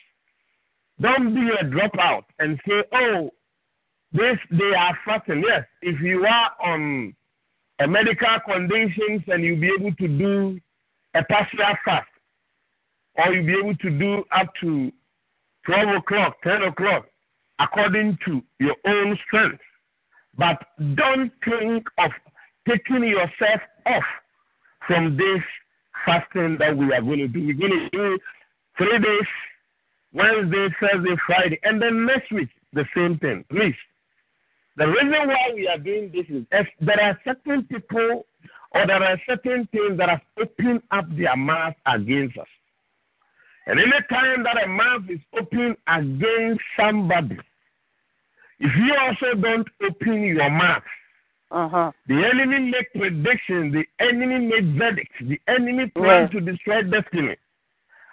don't 1.00 1.34
be 1.34 1.47
a 1.60 1.63
dropout 1.63 2.23
and 2.39 2.60
say, 2.67 2.84
oh, 2.93 3.30
this 4.12 4.38
they 4.52 4.73
are 4.78 4.97
fasting. 5.06 5.43
Yes, 5.47 5.65
if 5.82 6.02
you 6.02 6.26
are 6.26 6.52
on 6.63 7.15
a 7.80 7.88
medical 7.88 8.39
conditions 8.45 9.21
and 9.28 9.43
you'll 9.43 9.60
be 9.62 9.71
able 9.78 9.93
to 9.93 10.08
do 10.08 10.60
a 11.15 11.23
partial 11.23 11.60
fast, 11.86 12.08
or 13.15 13.34
you'll 13.34 13.45
be 13.45 13.54
able 13.54 13.76
to 13.76 13.89
do 13.89 14.23
up 14.36 14.47
to 14.62 14.91
12 15.65 15.95
o'clock, 15.97 16.38
10 16.43 16.64
o'clock, 16.64 17.05
according 17.59 18.18
to 18.26 18.41
your 18.59 18.76
own 18.86 19.18
strength. 19.28 19.61
But 20.38 20.61
don't 20.95 21.32
think 21.43 21.88
of 21.97 22.11
taking 22.68 23.03
yourself 23.03 23.61
off 23.86 24.03
from 24.88 25.18
this 25.18 25.41
fasting 26.06 26.58
that 26.60 26.76
we 26.76 26.91
are 26.93 27.02
going 27.02 27.20
to 27.20 27.28
do. 27.28 27.45
We're 27.45 27.54
going 27.56 27.72
to 27.72 27.89
do 27.89 28.20
three 28.78 29.00
days 29.00 29.28
Wednesday, 30.14 30.68
Thursday, 30.80 31.16
Friday, 31.26 31.60
and 31.64 31.82
then 31.82 32.06
next 32.06 32.32
week, 32.32 32.50
the 32.74 32.86
same 32.95 33.20
thing. 33.20 33.45
Please. 33.50 33.76
The 34.78 34.88
reason 34.88 35.28
why 35.28 35.52
we 35.56 35.68
are 35.68 35.78
doing 35.80 36.12
this 36.14 36.26
is 36.30 36.45
there 36.82 37.02
are 37.02 37.20
certain 37.26 37.64
people 37.64 38.26
or 38.72 38.86
there 38.86 39.04
are 39.04 39.20
certain 39.28 39.68
things 39.72 39.98
that 39.98 40.10
have 40.10 40.22
opened 40.39 40.84
up 40.91 41.06
their 41.18 41.36
mouth 41.36 41.74
against 41.86 42.38
us. 42.38 42.48
And 43.66 43.80
any 43.80 43.91
time 44.10 44.43
that 44.43 44.64
a 44.64 44.68
mouth 44.68 45.04
is 45.10 45.20
open 45.38 45.76
against 45.88 46.62
somebody, 46.80 47.38
if 48.60 48.72
you 48.76 48.95
also 49.00 49.39
don't 49.39 49.68
open 49.84 50.22
your 50.24 50.50
mouth, 50.50 50.84
uh-huh. 51.52 51.91
the 52.08 52.16
enemy 52.16 52.72
make 52.72 52.91
predictions, 52.93 53.74
the 53.74 53.86
enemy 54.00 54.48
make 54.48 54.78
verdicts, 54.78 55.16
the 55.22 55.39
enemy 55.48 55.88
plan 55.95 56.30
to 56.32 56.41
destroy 56.41 56.84
destiny. 56.84 57.36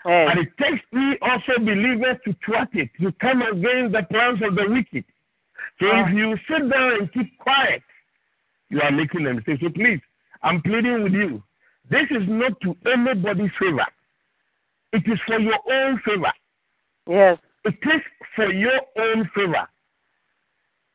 And 0.06 0.38
it 0.40 0.48
takes 0.60 0.84
me 0.92 1.16
also 1.22 1.58
believers 1.58 2.18
to 2.26 2.36
thwart 2.44 2.68
it, 2.74 2.90
to 3.00 3.10
come 3.20 3.42
against 3.42 3.92
the 3.92 4.02
plans 4.10 4.40
of 4.46 4.54
the 4.54 4.66
wicked. 4.68 5.04
So 5.80 5.86
if 5.90 6.14
you 6.14 6.36
sit 6.48 6.70
down 6.70 6.92
and 7.00 7.12
keep 7.12 7.36
quiet, 7.38 7.82
you 8.68 8.80
are 8.80 8.92
making 8.92 9.26
a 9.26 9.34
mistake. 9.34 9.60
So 9.62 9.70
please, 9.70 10.00
I'm 10.42 10.60
pleading 10.62 11.02
with 11.04 11.12
you. 11.14 11.42
This 11.90 12.06
is 12.10 12.28
not 12.28 12.52
to 12.62 12.76
anybody's 12.86 13.50
favor. 13.58 13.86
It 14.92 15.02
is 15.06 15.18
for 15.26 15.40
your 15.40 15.58
own 15.70 16.00
favor. 16.04 16.32
Yes. 17.08 17.38
It 17.64 17.74
is 17.82 18.02
for 18.36 18.52
your 18.52 18.80
own 18.98 19.28
favor. 19.34 19.66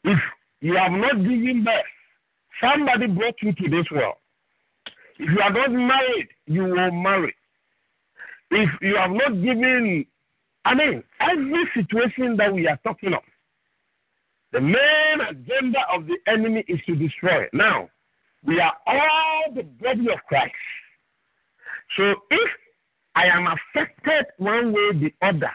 If 0.04 0.20
you 0.62 0.76
have 0.76 0.92
not 0.92 1.18
given 1.18 1.64
birth, 1.66 1.84
somebody 2.62 3.08
brought 3.08 3.36
you 3.42 3.54
to 3.54 3.70
this 3.70 3.86
world. 3.92 4.16
If 5.18 5.30
you 5.30 5.42
are 5.42 5.52
not 5.52 5.72
married, 5.72 6.30
you 6.46 6.64
will 6.64 6.92
marry. 6.92 7.36
If 8.52 8.70
you 8.82 8.96
have 8.96 9.12
not 9.12 9.34
given, 9.42 10.06
I 10.66 10.74
mean, 10.76 11.04
every 11.20 11.66
situation 11.76 12.38
that 12.38 12.54
we 12.54 12.68
are 12.68 12.80
talking 12.84 13.14
of, 13.14 13.22
the 14.52 14.62
main 14.62 15.22
agenda 15.30 15.80
of 15.94 16.08
the 16.08 16.18
enemy 16.28 16.64
is 16.68 16.80
to 16.88 16.96
destroy. 16.96 17.48
Now, 17.54 17.90
we 18.44 18.60
are 18.60 18.74
all 18.88 19.44
the 19.54 19.64
body 19.64 20.10
of 20.12 20.20
Christ. 20.28 20.54
So 21.98 22.14
if 22.32 22.50
I 23.16 23.26
am 23.28 23.48
affected 23.48 24.26
one 24.38 24.72
way 24.74 24.82
or 24.82 24.94
the 24.94 25.14
other, 25.22 25.52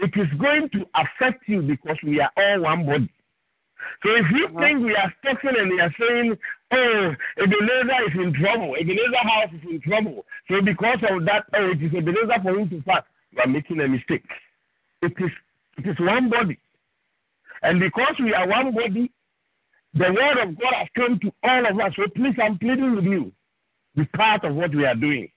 it 0.00 0.10
is 0.16 0.26
going 0.38 0.68
to 0.70 0.86
affect 0.94 1.44
you 1.46 1.62
because 1.62 1.96
we 2.02 2.20
are 2.20 2.30
all 2.36 2.62
one 2.62 2.84
body. 2.86 3.10
So 4.02 4.10
if 4.14 4.26
you 4.32 4.46
uh-huh. 4.46 4.60
think 4.60 4.84
we 4.84 4.94
are 4.94 5.12
talking 5.24 5.50
and 5.58 5.70
we 5.70 5.80
are 5.80 5.94
saying, 5.98 6.38
oh, 6.72 7.12
Ebenezer 7.38 8.00
is 8.08 8.14
in 8.14 8.32
trouble, 8.34 8.74
Ebenezer 8.80 9.22
house 9.22 9.50
is 9.54 9.70
in 9.70 9.80
trouble, 9.82 10.24
so 10.48 10.60
because 10.62 10.98
of 11.10 11.24
that, 11.26 11.44
oh, 11.54 11.70
it 11.70 11.82
is 11.82 11.92
Ebenezer 11.94 12.40
for 12.42 12.58
him 12.58 12.68
to 12.70 12.82
fast, 12.82 13.06
you 13.32 13.40
are 13.40 13.46
making 13.48 13.80
a 13.80 13.88
mistake. 13.88 14.24
It 15.02 15.12
is, 15.18 15.30
it 15.78 15.86
is 15.88 15.96
one 16.00 16.30
body. 16.30 16.58
And 17.62 17.78
because 17.80 18.14
we 18.18 18.32
are 18.34 18.48
one 18.48 18.74
body, 18.74 19.10
the 19.94 20.12
word 20.12 20.38
of 20.42 20.58
God 20.58 20.72
has 20.78 20.88
come 20.96 21.18
to 21.20 21.32
all 21.42 21.66
of 21.70 21.78
us. 21.80 21.92
So 21.96 22.04
please, 22.14 22.34
I'm 22.42 22.58
pleading 22.58 22.94
with 22.96 23.04
you. 23.04 23.32
Be 23.96 24.04
part 24.16 24.44
of 24.44 24.54
what 24.54 24.74
we 24.74 24.84
are 24.86 24.94
doing. 24.94 25.28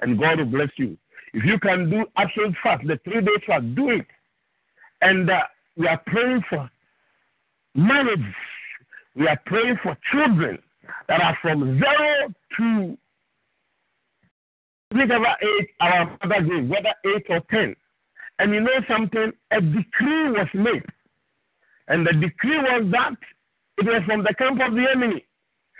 And 0.00 0.18
God 0.18 0.38
will 0.38 0.46
bless 0.46 0.70
you. 0.76 0.96
If 1.34 1.44
you 1.44 1.58
can 1.58 1.90
do 1.90 2.04
absolute 2.16 2.54
fast, 2.62 2.86
the 2.86 2.98
three 3.04 3.20
days 3.20 3.42
fast, 3.46 3.74
do 3.74 3.90
it. 3.90 4.06
And 5.02 5.30
uh, 5.30 5.40
we 5.76 5.86
are 5.86 6.00
praying 6.06 6.42
for 6.48 6.70
marriage. 7.76 8.34
We 9.14 9.28
are 9.28 9.40
praying 9.46 9.78
for 9.82 9.96
children 10.12 10.58
that 11.08 11.22
are 11.22 11.38
from 11.40 11.78
zero 11.78 12.34
to 12.58 12.98
whichever 14.92 15.36
age 15.42 15.68
our 15.80 16.18
mother 16.22 16.42
gave, 16.42 16.68
whether 16.68 16.94
eight 17.04 17.26
or 17.28 17.40
ten. 17.50 17.74
And 18.38 18.52
you 18.52 18.60
know 18.60 18.80
something? 18.88 19.32
A 19.50 19.60
decree 19.60 20.30
was 20.30 20.48
made 20.54 20.84
and 21.88 22.06
the 22.06 22.12
decree 22.12 22.58
was 22.58 22.90
that 22.92 23.16
it 23.78 23.84
was 23.86 24.02
from 24.06 24.22
the 24.22 24.34
camp 24.34 24.60
of 24.60 24.74
the 24.74 24.86
enemy. 24.94 25.24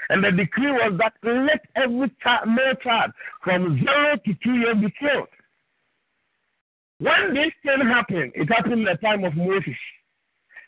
And 0.08 0.22
the 0.22 0.30
decree 0.30 0.70
was 0.70 0.98
that 0.98 1.14
let 1.22 1.62
every 1.74 2.10
child, 2.22 2.48
male 2.48 2.74
child 2.82 3.10
from 3.42 3.80
zero 3.82 4.16
to 4.24 4.34
two 4.44 4.54
years 4.54 4.76
be 4.76 4.92
killed. 5.00 5.28
When 6.98 7.34
this 7.34 7.52
thing 7.62 7.86
happened, 7.86 8.32
it 8.34 8.48
happened 8.48 8.74
in 8.74 8.84
the 8.84 8.96
time 9.02 9.24
of 9.24 9.34
Moses. 9.34 9.74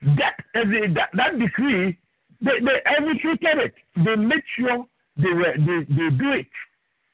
That, 0.03 0.35
uh, 0.55 0.61
that, 0.95 1.11
that 1.15 1.39
decree, 1.39 1.99
they, 2.41 2.61
they 2.61 2.81
executed 2.85 3.59
it. 3.59 3.75
They 3.97 4.17
made 4.17 4.43
sure 4.57 4.87
they, 5.17 5.31
were, 5.33 5.55
they, 5.59 5.85
they 5.93 6.11
do 6.17 6.33
it. 6.33 6.47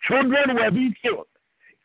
Children 0.06 0.56
were 0.56 0.70
being 0.70 0.94
killed. 1.02 1.26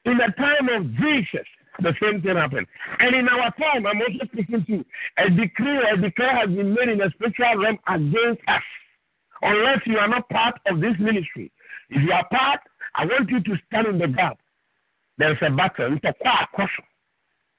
In 0.05 0.17
the 0.17 0.33
time 0.37 0.67
of 0.69 0.93
Jesus, 0.95 1.47
the 1.81 1.93
same 2.01 2.21
thing 2.21 2.35
happened. 2.35 2.67
And 2.99 3.15
in 3.15 3.27
our 3.29 3.51
time, 3.55 3.85
I'm 3.85 4.01
also 4.01 4.25
speaking 4.33 4.65
to 4.65 4.85
a 5.23 5.29
decree, 5.29 5.79
a 5.93 5.97
decree 5.97 6.27
has 6.27 6.49
been 6.49 6.73
made 6.73 6.89
in 6.89 6.97
the 6.97 7.11
spiritual 7.15 7.55
realm 7.63 7.79
against 7.87 8.41
us. 8.47 8.61
Unless 9.41 9.79
you 9.85 9.97
are 9.97 10.07
not 10.07 10.27
part 10.29 10.59
of 10.67 10.81
this 10.81 10.95
ministry. 10.99 11.51
If 11.89 12.03
you 12.03 12.11
are 12.11 12.27
part, 12.29 12.59
I 12.95 13.05
want 13.05 13.29
you 13.29 13.41
to 13.41 13.55
stand 13.67 13.87
in 13.87 13.97
the 13.99 14.07
gap. 14.07 14.37
There's 15.17 15.37
a 15.41 15.49
battle. 15.49 15.93
It's 15.93 16.03
a 16.03 16.13
quiet 16.21 16.49
question. 16.53 16.83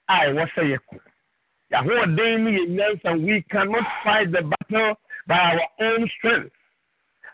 I 0.09 0.32
was 0.32 0.49
say 0.57 0.76
and 1.73 3.25
we 3.25 3.45
cannot 3.51 3.85
fight 4.05 4.33
the 4.33 4.43
battle 4.43 4.95
by 5.27 5.37
our 5.39 5.61
own 5.81 6.11
strength. 6.18 6.51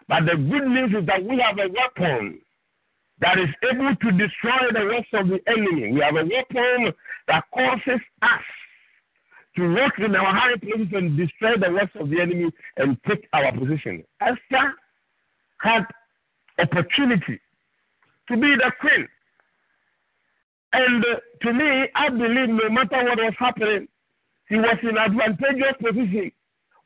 But 0.09 0.21
the 0.27 0.37
good 0.37 0.69
news 0.69 0.93
is 1.01 1.07
that 1.07 1.25
we 1.25 1.39
have 1.39 1.59
a 1.59 1.69
weapon 1.69 2.41
that 3.21 3.39
is 3.39 3.49
able 3.73 3.95
to 3.97 4.13
destroy 4.13 4.71
the 4.73 4.87
rest 4.87 5.09
of 5.15 5.29
the 5.29 5.41
enemy. 5.49 5.93
We 5.93 6.01
have 6.01 6.17
a 6.17 6.25
weapon 6.25 6.93
that 7.29 7.45
causes 7.53 8.01
us 8.23 8.43
to 9.57 9.75
walk 9.75 9.99
in 9.99 10.15
our 10.15 10.35
high 10.35 10.57
places 10.57 10.89
and 10.93 11.17
destroy 11.17 11.57
the 11.59 11.73
rest 11.73 11.97
of 11.97 12.11
the 12.11 12.21
enemy 12.21 12.51
and 12.77 12.99
take 13.09 13.27
our 13.33 13.51
position. 13.53 14.05
Esther 14.21 14.75
had 15.59 15.87
opportunity 16.59 17.41
to 18.29 18.37
be 18.37 18.55
the 18.57 18.71
queen. 18.81 19.09
And 20.73 21.05
to 21.43 21.53
me, 21.55 21.89
I 21.95 22.11
believe 22.11 22.51
no 22.51 22.69
matter 22.69 23.03
what 23.05 23.17
was 23.19 23.35
happening, 23.39 23.89
he 24.49 24.57
was 24.57 24.79
in 24.83 24.97
advantageous 24.97 25.77
position 25.81 26.33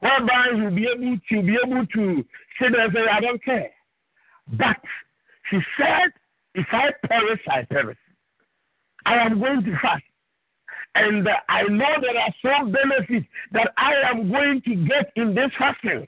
whereby 0.00 0.46
he'll 0.54 0.70
be 0.70 0.86
able 0.86 1.18
to 1.28 1.42
be 1.42 1.56
able 1.64 1.86
to 1.86 2.24
say 2.58 2.68
that 2.70 3.08
I 3.12 3.20
don't 3.20 3.42
care. 3.44 3.70
But 4.52 4.76
she 5.50 5.58
said 5.78 6.10
if 6.54 6.66
I 6.72 6.90
perish, 7.06 7.40
I 7.48 7.62
perish. 7.64 7.98
I 9.06 9.14
am 9.18 9.40
going 9.40 9.62
to 9.64 9.72
fast. 9.80 10.02
and 10.94 11.26
uh, 11.26 11.32
I 11.48 11.62
know 11.62 11.94
there 12.00 12.18
are 12.18 12.34
some 12.42 12.72
benefits 12.72 13.26
that 13.52 13.72
I 13.76 13.92
am 14.10 14.30
going 14.30 14.60
to 14.62 14.74
get 14.74 15.12
in 15.16 15.34
this 15.34 15.50
fasting. 15.58 16.06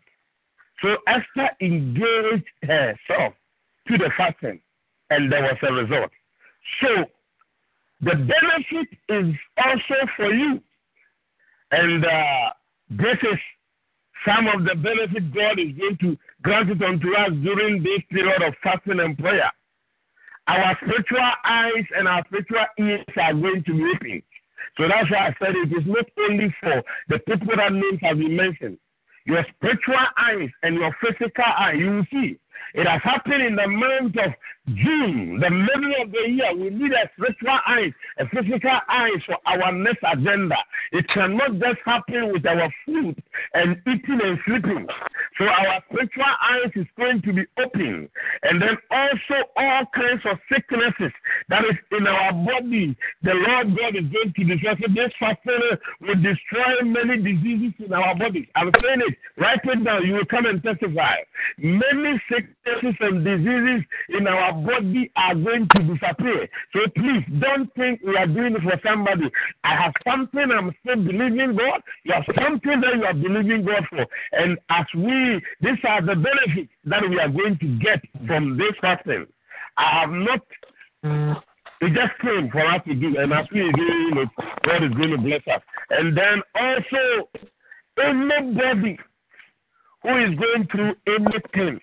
So 0.82 0.96
Esther 1.06 1.50
engaged 1.60 2.44
herself 2.62 3.34
to 3.88 3.98
the 3.98 4.10
fasting, 4.16 4.60
and 5.10 5.30
there 5.30 5.42
was 5.42 5.56
a 5.62 5.72
result. 5.72 6.10
So 6.80 7.04
the 8.00 8.16
benefit 8.16 8.88
is 9.08 9.34
also 9.64 9.94
for 10.16 10.32
you. 10.32 10.60
And 11.72 12.04
uh, 12.04 12.50
this 12.90 13.16
is 13.22 13.38
some 14.26 14.46
of 14.46 14.64
the 14.64 14.74
benefit 14.76 15.34
God 15.34 15.58
is 15.58 15.72
going 15.76 15.98
to 16.02 16.18
grant 16.42 16.70
it 16.70 16.82
unto 16.82 17.08
us 17.16 17.32
during 17.42 17.82
this 17.82 18.02
period 18.10 18.42
of 18.42 18.54
fasting 18.62 19.00
and 19.00 19.16
prayer. 19.18 19.50
Our 20.46 20.76
spiritual 20.84 21.30
eyes 21.44 21.84
and 21.96 22.06
our 22.06 22.24
spiritual 22.26 22.66
ears 22.78 23.04
are 23.16 23.32
going 23.32 23.64
to 23.64 23.72
be 23.72 23.92
open. 23.94 24.22
So 24.76 24.88
that's 24.88 25.10
why 25.10 25.28
I 25.28 25.34
said 25.38 25.54
it 25.56 25.72
is 25.72 25.86
not 25.86 26.06
only 26.28 26.54
for 26.60 26.82
the 27.08 27.18
people 27.20 27.56
that 27.56 27.72
names 27.72 28.00
have 28.02 28.18
been 28.18 28.36
mentioned. 28.36 28.78
Your 29.24 29.44
spiritual 29.56 29.94
eyes 30.18 30.50
and 30.62 30.74
your 30.74 30.94
physical 31.00 31.44
eye, 31.44 31.74
you 31.78 31.90
will 31.90 32.06
see. 32.10 32.38
It 32.74 32.86
has 32.86 33.00
happened 33.02 33.42
in 33.42 33.56
the 33.56 33.68
month 33.68 34.16
of 34.16 34.32
June, 34.68 35.40
the 35.40 35.50
middle 35.50 36.02
of 36.02 36.12
the 36.12 36.30
year. 36.30 36.54
We 36.54 36.70
need 36.70 36.92
a 36.92 37.10
spiritual 37.16 37.58
eyes, 37.66 37.92
a 38.18 38.28
physical 38.28 38.78
eyes 38.88 39.20
for 39.26 39.36
our 39.44 39.72
next 39.72 40.04
agenda. 40.06 40.54
It 40.92 41.08
cannot 41.08 41.58
just 41.58 41.80
happen 41.84 42.32
with 42.32 42.46
our 42.46 42.72
food 42.86 43.20
and 43.54 43.76
eating 43.88 44.20
and 44.22 44.38
sleeping. 44.46 44.86
So 45.38 45.46
our 45.46 45.82
spiritual 45.90 46.24
eyes 46.24 46.70
is 46.76 46.86
going 46.96 47.22
to 47.22 47.32
be 47.32 47.44
open. 47.58 48.08
And 48.42 48.62
then 48.62 48.78
also 48.90 49.42
all 49.56 49.82
kinds 49.94 50.22
of 50.30 50.38
sicknesses 50.52 51.12
that 51.48 51.64
is 51.64 51.76
in 51.90 52.06
our 52.06 52.32
body, 52.32 52.96
the 53.22 53.34
Lord 53.34 53.76
God 53.76 53.96
is 53.96 54.06
going 54.12 54.32
to 54.36 54.44
destroy. 54.44 54.74
So 54.80 54.92
this 54.94 55.12
fasting 55.18 55.58
will 56.02 56.22
destroy 56.22 56.82
many 56.84 57.16
diseases 57.18 57.74
in 57.84 57.92
our 57.92 58.14
body. 58.14 58.48
I'm 58.54 58.70
saying 58.82 59.02
it. 59.08 59.16
Write 59.36 59.60
it 59.64 59.84
down. 59.84 60.06
You 60.06 60.14
will 60.14 60.26
come 60.26 60.46
and 60.46 60.62
testify. 60.62 61.16
Many 61.58 62.22
sicknesses 62.64 62.98
and 63.00 63.24
diseases 63.24 63.84
in 64.08 64.26
our 64.26 64.52
body 64.52 65.10
are 65.16 65.34
going 65.34 65.68
to 65.74 65.82
disappear. 65.82 66.48
So 66.72 66.80
please 66.94 67.24
don't 67.40 67.72
think 67.74 68.00
we 68.02 68.16
are 68.16 68.26
doing 68.26 68.56
it 68.56 68.62
for 68.62 68.80
somebody. 68.84 69.30
I 69.64 69.76
have 69.76 69.92
something 70.06 70.50
I'm 70.50 70.74
still 70.80 70.96
believing 70.96 71.56
God. 71.56 71.82
You 72.04 72.14
have 72.14 72.24
something 72.34 72.80
that 72.80 72.96
you 72.96 73.04
are 73.04 73.14
believing 73.14 73.64
God 73.64 73.84
for. 73.90 74.06
And 74.32 74.58
as 74.70 74.86
we, 74.94 75.40
these 75.60 75.78
are 75.88 76.02
the 76.02 76.16
benefits 76.16 76.72
that 76.84 77.02
we 77.08 77.18
are 77.18 77.28
going 77.28 77.58
to 77.58 77.78
get 77.78 78.00
from 78.26 78.58
this 78.58 78.72
fasting. 78.80 79.26
I 79.76 80.00
have 80.00 80.10
not. 80.10 80.40
It 81.82 81.94
just 81.94 82.16
came 82.20 82.48
for 82.52 82.64
us 82.64 82.80
to 82.86 82.94
do, 82.94 83.16
and 83.18 83.32
as 83.32 83.46
we 83.52 83.60
are 83.60 83.72
doing 83.72 84.18
it, 84.18 84.28
God 84.62 84.84
is 84.84 84.92
going 84.92 85.10
to 85.10 85.18
bless 85.18 85.40
us. 85.52 85.62
And 85.90 86.16
then 86.16 86.40
also, 86.54 87.28
anybody 87.98 88.96
who 90.02 90.16
is 90.16 90.38
going 90.38 90.68
through 90.70 90.94
anything, 91.08 91.80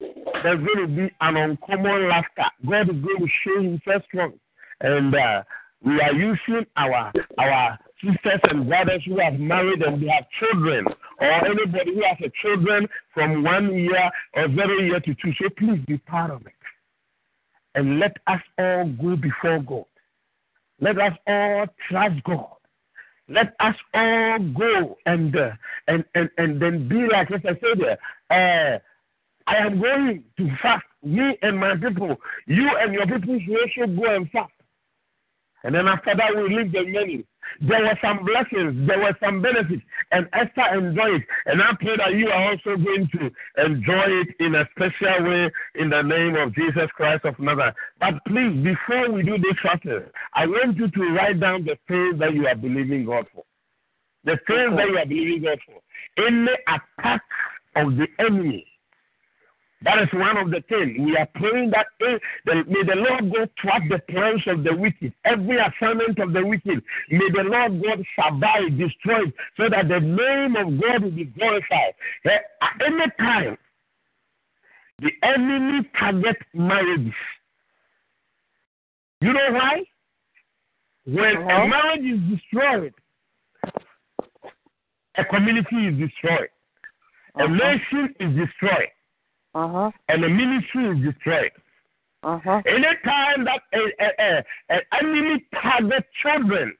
there's 0.00 0.64
going 0.64 0.78
to 0.78 0.86
be 0.86 1.14
an 1.20 1.36
uncommon 1.36 2.08
laughter. 2.08 2.44
God 2.68 2.90
is 2.90 3.02
going 3.02 3.18
to 3.18 3.28
show 3.44 3.62
himself 3.62 4.02
strong. 4.06 4.32
And 4.80 5.14
uh, 5.14 5.42
we 5.84 6.00
are 6.00 6.12
using 6.12 6.66
our 6.76 7.12
our 7.38 7.78
sisters 8.02 8.40
and 8.44 8.68
brothers 8.68 9.02
who 9.06 9.18
have 9.18 9.38
married 9.40 9.82
and 9.82 10.02
they 10.02 10.08
have 10.08 10.24
children, 10.38 10.86
or 11.20 11.46
anybody 11.46 11.94
who 11.94 12.02
has 12.04 12.16
a 12.22 12.30
children 12.42 12.88
from 13.12 13.42
one 13.42 13.74
year 13.74 14.10
or 14.34 14.48
zero 14.54 14.78
year 14.78 15.00
to 15.00 15.14
two. 15.14 15.32
So 15.40 15.48
please 15.56 15.80
be 15.86 15.98
part 15.98 16.30
of 16.30 16.46
it. 16.46 16.52
And 17.74 17.98
let 17.98 18.16
us 18.26 18.40
all 18.58 18.88
go 19.00 19.16
before 19.16 19.60
God. 19.60 19.84
Let 20.80 20.98
us 20.98 21.12
all 21.26 21.66
trust 21.88 22.22
God. 22.24 22.54
Let 23.28 23.54
us 23.60 23.74
all 23.94 24.38
go 24.56 24.96
and 25.06 25.36
uh, 25.36 25.50
and, 25.88 26.04
and 26.14 26.30
and 26.38 26.62
then 26.62 26.88
be 26.88 27.06
like 27.12 27.30
as 27.30 27.40
I 27.44 27.58
said. 27.60 27.98
Uh, 28.30 28.78
I 29.48 29.56
am 29.56 29.80
going 29.80 30.24
to 30.36 30.48
fast. 30.62 30.84
Me 31.02 31.38
and 31.42 31.58
my 31.58 31.74
people. 31.76 32.16
You 32.46 32.68
and 32.80 32.92
your 32.92 33.06
people 33.06 33.38
should 33.40 33.84
also 33.86 33.92
go 34.00 34.14
and 34.14 34.30
fast. 34.30 34.52
And 35.64 35.74
then 35.74 35.88
after 35.88 36.14
that, 36.14 36.36
we 36.36 36.54
leave 36.54 36.72
the 36.72 36.84
menu. 36.84 37.24
There 37.60 37.82
were 37.82 37.98
some 38.02 38.24
blessings, 38.26 38.86
there 38.86 38.98
were 38.98 39.16
some 39.20 39.40
benefits, 39.40 39.82
and 40.12 40.28
Esther 40.34 40.76
enjoyed 40.76 41.22
it. 41.22 41.26
And 41.46 41.62
I 41.62 41.72
pray 41.80 41.96
that 41.96 42.12
you 42.12 42.28
are 42.28 42.50
also 42.50 42.76
going 42.76 43.08
to 43.12 43.64
enjoy 43.64 44.04
it 44.06 44.28
in 44.38 44.54
a 44.54 44.68
special 44.76 45.24
way 45.24 45.50
in 45.76 45.88
the 45.88 46.02
name 46.02 46.36
of 46.36 46.54
Jesus 46.54 46.90
Christ 46.94 47.24
of 47.24 47.38
Nazareth. 47.38 47.74
But 47.98 48.14
please, 48.26 48.62
before 48.62 49.10
we 49.10 49.22
do 49.22 49.38
this 49.38 49.56
fasting, 49.62 50.04
I 50.34 50.46
want 50.46 50.76
you 50.76 50.90
to 50.90 51.02
write 51.14 51.40
down 51.40 51.64
the 51.64 51.78
things 51.88 52.18
that 52.20 52.34
you 52.34 52.46
are 52.46 52.54
believing 52.54 53.06
God 53.06 53.26
for. 53.34 53.44
The 54.24 54.38
things 54.46 54.76
that 54.76 54.88
you 54.88 54.98
are 54.98 55.06
believing 55.06 55.42
God 55.42 55.58
for. 55.64 56.26
Any 56.26 56.52
attack 56.68 57.22
of 57.76 57.96
the 57.96 58.06
enemy 58.18 58.66
that 59.82 60.02
is 60.02 60.08
one 60.12 60.36
of 60.36 60.50
the 60.50 60.62
things. 60.68 60.96
We 60.98 61.16
are 61.16 61.28
praying 61.34 61.70
that 61.70 61.86
eh, 62.02 62.18
the, 62.44 62.64
may 62.66 62.82
the 62.82 62.96
Lord 62.96 63.32
God 63.32 63.50
thwart 63.62 63.82
the 63.88 64.00
plans 64.12 64.42
of 64.48 64.64
the 64.64 64.74
wicked, 64.74 65.12
every 65.24 65.58
assignment 65.58 66.18
of 66.18 66.32
the 66.32 66.44
wicked. 66.44 66.82
May 67.10 67.30
the 67.32 67.44
Lord 67.44 67.82
God 67.82 68.04
survive, 68.16 68.76
destroy, 68.76 69.24
so 69.56 69.68
that 69.70 69.86
the 69.88 70.00
name 70.00 70.56
of 70.56 70.80
God 70.80 71.04
will 71.04 71.12
be 71.12 71.26
glorified. 71.26 71.94
Eh, 72.24 72.38
at 72.60 72.82
any 72.84 73.06
time, 73.18 73.56
the 75.00 75.10
enemy 75.22 75.88
target 75.98 76.36
marriages. 76.54 77.14
You 79.20 79.32
know 79.32 79.52
why? 79.52 79.84
When 81.06 81.36
uh-huh. 81.36 81.62
a 81.62 81.68
marriage 81.68 82.04
is 82.04 82.36
destroyed, 82.36 82.94
a 85.16 85.24
community 85.24 85.86
is 85.86 85.98
destroyed, 85.98 86.50
uh-huh. 87.36 87.44
a 87.44 87.48
nation 87.48 88.14
is 88.18 88.36
destroyed. 88.36 88.88
Uh-huh. 89.54 89.90
And 90.08 90.22
the 90.22 90.28
ministry 90.28 90.90
is 90.90 91.14
destroyed. 91.14 91.52
Uh-huh. 92.22 92.62
Anytime 92.66 93.44
that 93.44 93.62
an 93.72 94.82
enemy 95.00 95.44
targets 95.60 96.06
children, 96.22 96.74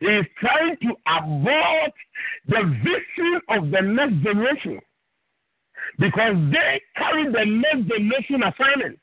he 0.00 0.06
is 0.06 0.26
trying 0.40 0.76
to 0.82 0.94
abort 1.06 1.92
the 2.46 2.62
vision 2.82 3.40
of 3.48 3.70
the 3.70 3.80
next 3.80 4.22
generation 4.22 4.80
because 5.98 6.34
they 6.52 6.80
carry 6.96 7.24
the 7.24 7.44
next 7.44 7.88
generation 7.88 8.42
assignment. 8.42 8.98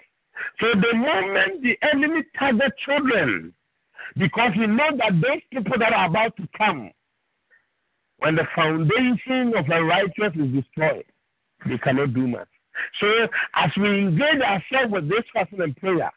So 0.59 0.67
the 0.79 0.97
moment 0.97 1.63
the 1.63 1.77
enemy 1.93 2.23
targets 2.37 2.75
children, 2.85 3.53
because 4.17 4.51
he 4.53 4.67
knows 4.67 4.97
that 4.97 5.13
those 5.21 5.41
people 5.51 5.77
that 5.79 5.93
are 5.93 6.07
about 6.07 6.35
to 6.37 6.47
come, 6.57 6.91
when 8.17 8.35
the 8.35 8.47
foundation 8.55 9.53
of 9.57 9.65
the 9.67 9.81
righteous 9.83 10.33
is 10.35 10.63
destroyed, 10.63 11.05
they 11.67 11.77
cannot 11.77 12.13
do 12.13 12.27
much. 12.27 12.47
So 12.99 13.07
as 13.55 13.71
we 13.77 13.99
engage 13.99 14.41
ourselves 14.41 14.91
with 14.91 15.09
this 15.09 15.23
fasting 15.33 15.61
and 15.61 15.75
prayer, 15.77 16.11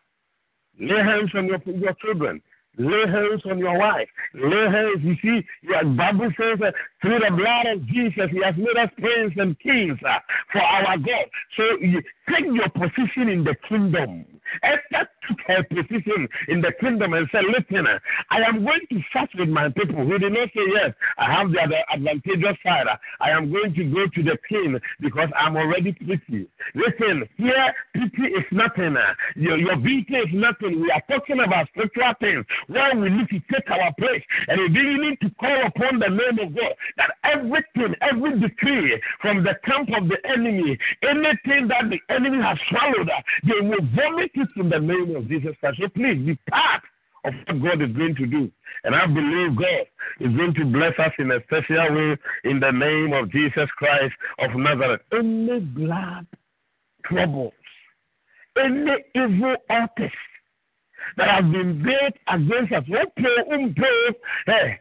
lay 0.80 0.98
hands 0.98 1.30
on 1.34 1.46
your, 1.46 1.60
your 1.66 1.94
children, 1.94 2.40
lay 2.78 3.06
hands 3.06 3.42
on 3.50 3.58
your 3.58 3.78
wife, 3.78 4.08
lay 4.34 4.70
hands. 4.70 5.00
You 5.02 5.16
see, 5.22 5.46
the 5.62 5.88
Bible 5.96 6.30
says 6.38 6.58
that 6.60 6.74
through 7.00 7.20
the 7.20 7.34
blood 7.36 7.66
of 7.66 7.86
Jesus, 7.86 8.30
He 8.30 8.42
has 8.42 8.56
made 8.56 8.76
us 8.76 8.90
princes 8.98 9.38
and 9.38 9.58
kings 9.60 9.98
uh, 10.06 10.18
for 10.52 10.60
our 10.60 10.96
God. 10.98 11.26
So 11.56 11.62
you 11.80 12.02
take 12.28 12.44
your 12.44 12.68
position 12.70 13.28
in 13.28 13.44
the 13.44 13.54
kingdom. 13.68 14.24
Esther 14.62 15.08
took 15.28 15.38
her 15.46 15.62
position 15.64 16.28
in 16.48 16.60
the 16.60 16.72
kingdom 16.80 17.12
and 17.12 17.28
said, 17.30 17.44
Listen, 17.44 17.86
I 18.30 18.38
am 18.40 18.64
going 18.64 18.80
to 18.90 19.00
fast 19.12 19.34
with 19.38 19.48
my 19.48 19.68
people. 19.68 20.04
He 20.04 20.18
did 20.18 20.32
not 20.32 20.48
say, 20.54 20.62
Yes, 20.72 20.94
I 21.18 21.32
have 21.32 21.52
the 21.52 21.60
advantageous 21.92 22.56
side. 22.64 22.86
I 23.20 23.30
am 23.30 23.52
going 23.52 23.74
to 23.74 23.84
go 23.84 24.06
to 24.06 24.22
the 24.22 24.38
king 24.48 24.78
because 25.00 25.28
I'm 25.38 25.56
already 25.56 25.92
pretty. 25.92 26.48
Listen, 26.74 27.28
here, 27.36 27.74
pity 27.94 28.32
is 28.32 28.44
nothing. 28.52 28.96
Your, 29.36 29.58
your 29.58 29.76
beauty 29.76 30.16
is 30.16 30.28
nothing. 30.32 30.80
We 30.80 30.90
are 30.90 31.02
talking 31.08 31.40
about 31.40 31.68
spiritual 31.68 32.12
things 32.20 32.44
where 32.68 32.96
we 32.96 33.10
need 33.10 33.28
to 33.28 33.40
take 33.52 33.70
our 33.70 33.92
place 33.98 34.22
and 34.48 34.60
we 34.60 34.80
really 34.80 35.10
need 35.10 35.20
to 35.20 35.30
call 35.38 35.66
upon 35.66 35.98
the 35.98 36.08
name 36.08 36.38
of 36.46 36.54
God 36.54 36.72
that 36.96 37.10
everything, 37.24 37.94
every 38.00 38.40
decree 38.40 39.00
from 39.20 39.42
the 39.44 39.54
camp 39.64 39.88
of 39.96 40.08
the 40.08 40.18
enemy, 40.28 40.78
anything 41.02 41.68
that 41.68 41.90
the 41.90 42.00
enemy 42.14 42.42
has 42.42 42.58
swallowed, 42.68 43.08
uh, 43.08 43.20
they 43.44 43.66
will 43.66 43.84
vomit 43.94 44.30
it 44.34 44.48
in 44.56 44.68
the 44.68 44.78
name 44.78 45.16
of 45.16 45.28
Jesus 45.28 45.54
Christ. 45.60 45.78
So 45.80 45.88
please 45.88 46.18
be 46.24 46.38
part 46.50 46.82
of 47.24 47.34
what 47.46 47.62
God 47.62 47.82
is 47.82 47.96
going 47.96 48.14
to 48.16 48.26
do. 48.26 48.50
And 48.84 48.94
I 48.94 49.06
believe 49.06 49.56
God 49.56 49.86
is 50.20 50.36
going 50.36 50.54
to 50.54 50.64
bless 50.64 50.98
us 50.98 51.12
in 51.18 51.30
a 51.30 51.40
special 51.44 51.94
way 51.94 52.16
in 52.44 52.60
the 52.60 52.70
name 52.70 53.12
of 53.12 53.30
Jesus 53.30 53.68
Christ 53.76 54.14
of 54.38 54.50
Nazareth. 54.54 55.02
Any 55.12 55.60
blood 55.60 56.26
troubles, 57.04 57.52
any 58.56 59.04
evil 59.14 59.56
artist 59.70 60.14
that 61.16 61.28
have 61.28 61.50
been 61.50 61.82
built 61.82 62.14
against 62.28 62.72
us, 62.72 62.84
what 62.88 63.14
pray, 63.16 63.34
eh, 64.48 64.76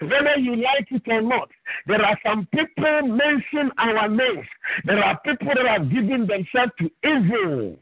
whether 0.00 0.36
you 0.38 0.56
like 0.56 0.88
it 0.90 1.02
or 1.06 1.22
not, 1.22 1.50
there 1.86 2.02
are 2.04 2.18
some 2.24 2.46
people 2.54 3.02
mention 3.02 3.70
our 3.78 4.08
names. 4.08 4.46
There 4.84 5.02
are 5.02 5.18
people 5.20 5.52
that 5.54 5.66
have 5.66 5.90
given 5.90 6.26
themselves 6.26 6.72
to 6.78 6.90
evil. 7.04 7.76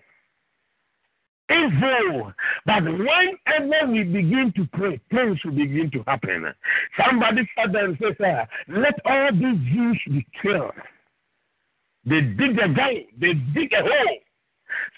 evil. 1.51 2.33
But 2.67 2.85
whenever 2.85 3.93
we 3.93 4.05
begin 4.05 4.53
to 4.57 4.67
pray, 4.73 5.01
things 5.11 5.39
will 5.45 5.53
begin 5.53 5.91
to 5.93 6.03
happen. 6.07 6.53
Somebody 7.05 7.49
said 7.57 7.75
and 7.75 7.99
said, 8.01 8.49
Let 8.69 8.95
all 9.05 9.31
these 9.33 9.73
Jews 9.73 10.01
be 10.09 10.27
killed. 10.43 10.73
They 12.05 12.21
dig 12.21 12.59
a 12.59 12.69
hole, 12.73 13.03
they 13.21 13.35
dig 13.55 13.73
a 13.73 13.83
hole 13.83 14.19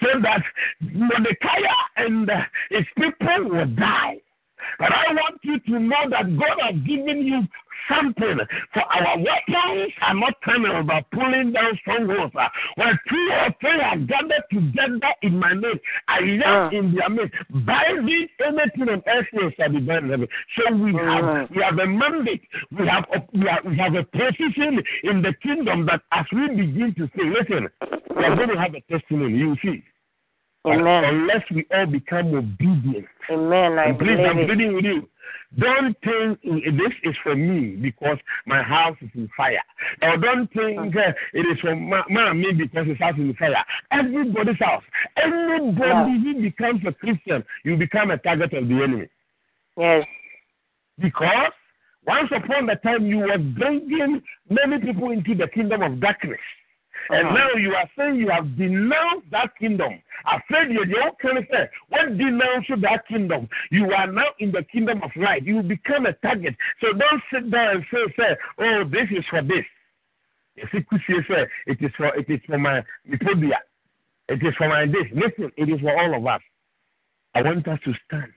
so 0.02 0.20
that 0.22 0.42
Mordecai 0.80 1.60
and 1.96 2.30
his 2.70 2.84
people 2.96 3.50
will 3.50 3.66
die. 3.66 4.20
But 4.78 4.92
I 4.92 5.12
want 5.12 5.40
you 5.42 5.58
to 5.60 5.78
know 5.78 6.08
that 6.10 6.24
God 6.38 6.56
has 6.62 6.74
given 6.86 7.26
you 7.26 7.42
something. 7.88 8.38
For 8.72 8.82
our 8.82 9.18
weapons 9.18 9.92
are 10.02 10.14
not 10.14 10.40
coming 10.42 10.72
about 10.72 11.10
pulling 11.10 11.52
down 11.52 11.78
strongholds. 11.80 12.34
When 12.76 12.98
two 13.08 13.28
or 13.32 13.54
three 13.60 13.80
are 13.80 13.98
gathered 13.98 14.44
together 14.50 15.12
in 15.22 15.38
my 15.38 15.52
name, 15.52 15.80
I 16.08 16.18
am 16.18 16.42
uh. 16.42 16.70
in 16.70 16.94
their 16.94 17.08
midst. 17.08 17.34
Binding 17.50 18.28
anything 18.46 18.88
on 18.88 19.02
earth 19.06 19.26
shall 19.56 19.70
be 19.70 19.80
bound 19.80 20.06
in 20.06 20.10
heaven. 20.10 20.28
So 20.56 20.74
we 20.74 20.94
have 20.94 21.24
uh. 21.24 21.46
we 21.54 21.62
have 21.62 21.78
a 21.78 21.86
mandate. 21.86 22.42
We 22.70 22.86
have 22.86 23.04
a, 23.14 23.22
we 23.32 23.46
have 23.46 23.64
we 23.64 23.76
have 23.78 23.94
a 23.94 24.04
position 24.04 24.82
in 25.04 25.22
the 25.22 25.34
kingdom 25.42 25.86
that 25.86 26.02
as 26.12 26.26
we 26.32 26.48
begin 26.48 26.94
to 26.98 27.06
say, 27.16 27.24
listen, 27.24 27.68
we 28.16 28.24
are 28.24 28.36
going 28.36 28.50
to 28.50 28.58
have 28.58 28.74
a 28.74 28.80
testimony. 28.92 29.36
You 29.36 29.56
see. 29.62 29.82
Amen. 30.66 31.04
Unless 31.04 31.44
we 31.54 31.66
all 31.74 31.86
become 31.86 32.34
obedient. 32.34 33.06
Amen. 33.30 33.78
I 33.78 33.86
and 33.86 33.98
please, 33.98 34.18
I'm 34.18 34.38
it. 34.38 34.46
pleading 34.46 34.74
with 34.74 34.84
you. 34.84 35.08
Don't 35.58 35.96
think 36.04 36.40
this 36.42 36.92
is 37.02 37.16
for 37.22 37.34
me 37.34 37.76
because 37.76 38.18
my 38.46 38.62
house 38.62 38.96
is 39.00 39.08
in 39.14 39.28
fire. 39.36 39.62
Or 40.02 40.16
don't 40.16 40.52
think 40.52 40.94
uh, 40.94 41.12
it 41.32 41.40
is 41.40 41.58
for 41.60 41.74
my, 41.74 42.02
my, 42.08 42.32
me 42.32 42.52
because 42.52 42.86
his 42.86 42.98
house 42.98 43.14
is 43.14 43.20
in 43.22 43.34
fire. 43.34 43.56
Everybody's 43.90 44.58
house. 44.60 44.84
Anybody 45.16 45.80
yeah. 45.80 46.18
who 46.20 46.42
becomes 46.42 46.80
a 46.86 46.92
Christian, 46.92 47.44
you 47.64 47.76
become 47.76 48.10
a 48.12 48.18
target 48.18 48.52
of 48.52 48.68
the 48.68 48.74
enemy. 48.74 49.08
Yes. 49.76 50.06
Because 51.00 51.52
once 52.06 52.30
upon 52.36 52.68
a 52.70 52.76
time 52.76 53.06
you 53.06 53.18
were 53.18 53.38
bringing 53.38 54.22
many 54.48 54.78
people 54.78 55.10
into 55.10 55.34
the 55.34 55.48
kingdom 55.48 55.82
of 55.82 56.00
darkness. 56.00 56.38
And 57.08 57.26
uh-huh. 57.28 57.36
now 57.36 57.48
you 57.58 57.74
are 57.74 57.88
saying 57.96 58.16
you 58.16 58.28
have 58.30 58.56
denounced 58.56 59.30
that 59.30 59.56
kingdom. 59.58 60.00
I 60.26 60.38
said 60.50 60.70
you're 60.70 60.86
the 60.86 61.00
old 61.02 61.18
kind 61.20 61.38
say, 61.50 61.68
What 61.88 62.16
denounce 62.18 62.66
that 62.82 63.06
kingdom? 63.08 63.48
You 63.70 63.90
are 63.92 64.06
now 64.06 64.28
in 64.38 64.52
the 64.52 64.62
kingdom 64.64 65.02
of 65.02 65.10
light. 65.16 65.44
You 65.44 65.62
become 65.62 66.06
a 66.06 66.12
target. 66.14 66.54
So 66.80 66.88
don't 66.92 67.22
sit 67.32 67.50
there 67.50 67.72
and 67.72 67.84
say, 67.92 68.14
say 68.18 68.36
Oh, 68.58 68.84
this 68.84 69.08
is 69.10 69.24
for 69.30 69.42
this. 69.42 69.64
It 70.56 70.68
is 70.74 71.90
for 71.96 72.14
it 72.14 72.28
is 72.28 72.40
for 72.46 72.58
my 72.58 72.82
Nipodia. 73.08 73.56
It 74.28 74.42
is 74.46 74.54
for 74.58 74.68
my 74.68 74.86
this. 74.86 75.06
Listen, 75.12 75.50
it 75.56 75.68
is 75.68 75.80
for 75.80 75.96
all 75.98 76.14
of 76.16 76.26
us. 76.26 76.40
I 77.34 77.42
want 77.42 77.66
us 77.66 77.78
to 77.84 77.92
stand. 78.06 78.32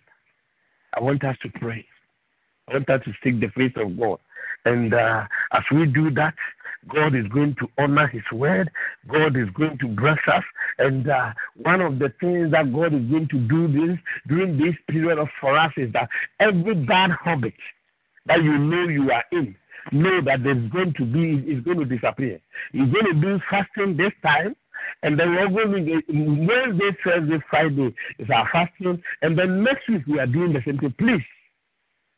I 0.95 1.01
want 1.01 1.23
us 1.23 1.35
to 1.43 1.49
pray. 1.59 1.85
I 2.67 2.73
want 2.73 2.89
us 2.89 3.01
to 3.05 3.11
seek 3.23 3.39
the 3.39 3.49
face 3.49 3.73
of 3.75 3.97
God. 3.99 4.19
And 4.65 4.93
uh, 4.93 5.25
as 5.51 5.63
we 5.71 5.85
do 5.87 6.09
that, 6.11 6.33
God 6.89 7.15
is 7.15 7.27
going 7.27 7.55
to 7.59 7.67
honor 7.77 8.07
His 8.07 8.23
word. 8.31 8.69
God 9.07 9.37
is 9.37 9.49
going 9.51 9.77
to 9.79 9.87
bless 9.87 10.19
us. 10.27 10.43
And 10.79 11.09
uh, 11.09 11.33
one 11.55 11.81
of 11.81 11.99
the 11.99 12.13
things 12.19 12.51
that 12.51 12.73
God 12.73 12.93
is 12.93 13.01
going 13.09 13.27
to 13.29 13.39
do 13.39 13.67
this 13.67 13.97
during 14.27 14.57
this 14.57 14.75
period 14.87 15.19
of 15.19 15.27
for 15.39 15.57
us 15.57 15.71
is 15.77 15.91
that 15.93 16.09
every 16.39 16.75
bad 16.75 17.11
habit 17.23 17.53
that 18.25 18.43
you 18.43 18.57
know 18.57 18.87
you 18.87 19.11
are 19.11 19.23
in, 19.31 19.55
know 19.91 20.21
that 20.21 20.43
there's 20.43 20.71
going 20.71 20.93
to 20.97 21.05
be 21.05 21.51
is 21.51 21.63
going 21.63 21.79
to 21.79 21.85
disappear. 21.85 22.39
You're 22.71 22.87
going 22.87 23.05
to 23.05 23.21
do 23.21 23.39
fasting 23.49 23.97
this 23.97 24.13
time. 24.21 24.55
And 25.01 25.17
then 25.19 25.31
we're 25.35 25.47
going 25.49 25.85
to 25.85 26.01
Wednesday, 26.09 26.97
Thursday, 27.03 27.43
Friday 27.49 27.93
is 28.19 28.29
our 28.29 28.49
fasting. 28.51 29.01
And 29.21 29.37
then 29.37 29.63
next 29.63 29.87
week 29.87 30.03
we 30.07 30.19
are 30.19 30.27
doing 30.27 30.53
the 30.53 30.61
same 30.65 30.77
thing. 30.77 30.93
Please 30.97 31.21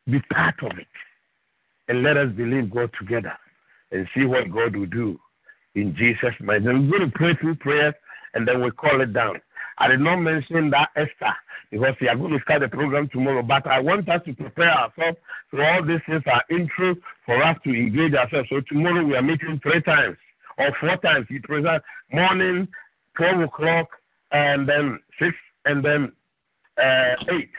be 0.10 0.20
part 0.34 0.56
of 0.64 0.78
it. 0.78 0.88
And 1.88 2.02
let 2.02 2.18
us 2.18 2.32
believe 2.32 2.72
God 2.72 2.90
together 3.00 3.34
and 3.96 4.08
see 4.14 4.26
what 4.26 4.52
God 4.52 4.76
will 4.76 4.86
do 4.88 5.18
in 5.76 5.96
Jesus' 5.96 6.36
name. 6.42 6.66
We're 6.66 7.00
going 7.00 7.10
to 7.10 7.12
pray 7.16 7.34
through 7.36 7.56
prayers 7.56 7.94
and 8.34 8.48
then 8.48 8.62
we 8.62 8.72
call 8.72 9.02
it 9.02 9.14
down. 9.14 9.42
I 9.78 9.88
did 9.88 10.02
not 10.02 10.18
mention 10.18 10.70
that 10.72 10.90
Esther 10.96 11.34
because 11.72 11.96
we 12.02 12.08
are 12.10 12.16
going 12.16 12.32
to 12.34 12.40
start 12.44 12.62
the 12.62 12.68
program 12.68 13.10
tomorrow, 13.10 13.42
but 13.42 13.66
I 13.68 13.80
want 13.80 14.08
us 14.10 14.22
to 14.26 14.34
prepare 14.34 14.72
ourselves. 14.72 15.18
So 15.52 15.62
all 15.62 15.84
these 15.86 16.00
things 16.08 16.24
are 16.28 16.44
intro 16.50 16.96
for 17.26 17.42
us 17.44 17.58
to 17.64 17.70
engage 17.70 18.14
ourselves. 18.14 18.50
So 18.50 18.62
tomorrow 18.68 19.04
we 19.04 19.16
are 19.16 19.22
meeting 19.22 19.60
three 19.64 19.82
times 19.82 20.18
or 20.58 20.76
four 20.80 20.98
times. 20.98 21.28
We 21.30 21.40
present 21.40 21.82
morning, 22.12 22.68
12 23.18 23.42
o'clock, 23.42 23.88
and 24.32 24.68
then 24.68 25.00
6, 25.20 25.32
and 25.66 25.84
then 25.84 26.12
uh, 26.78 27.16
8. 27.32 27.50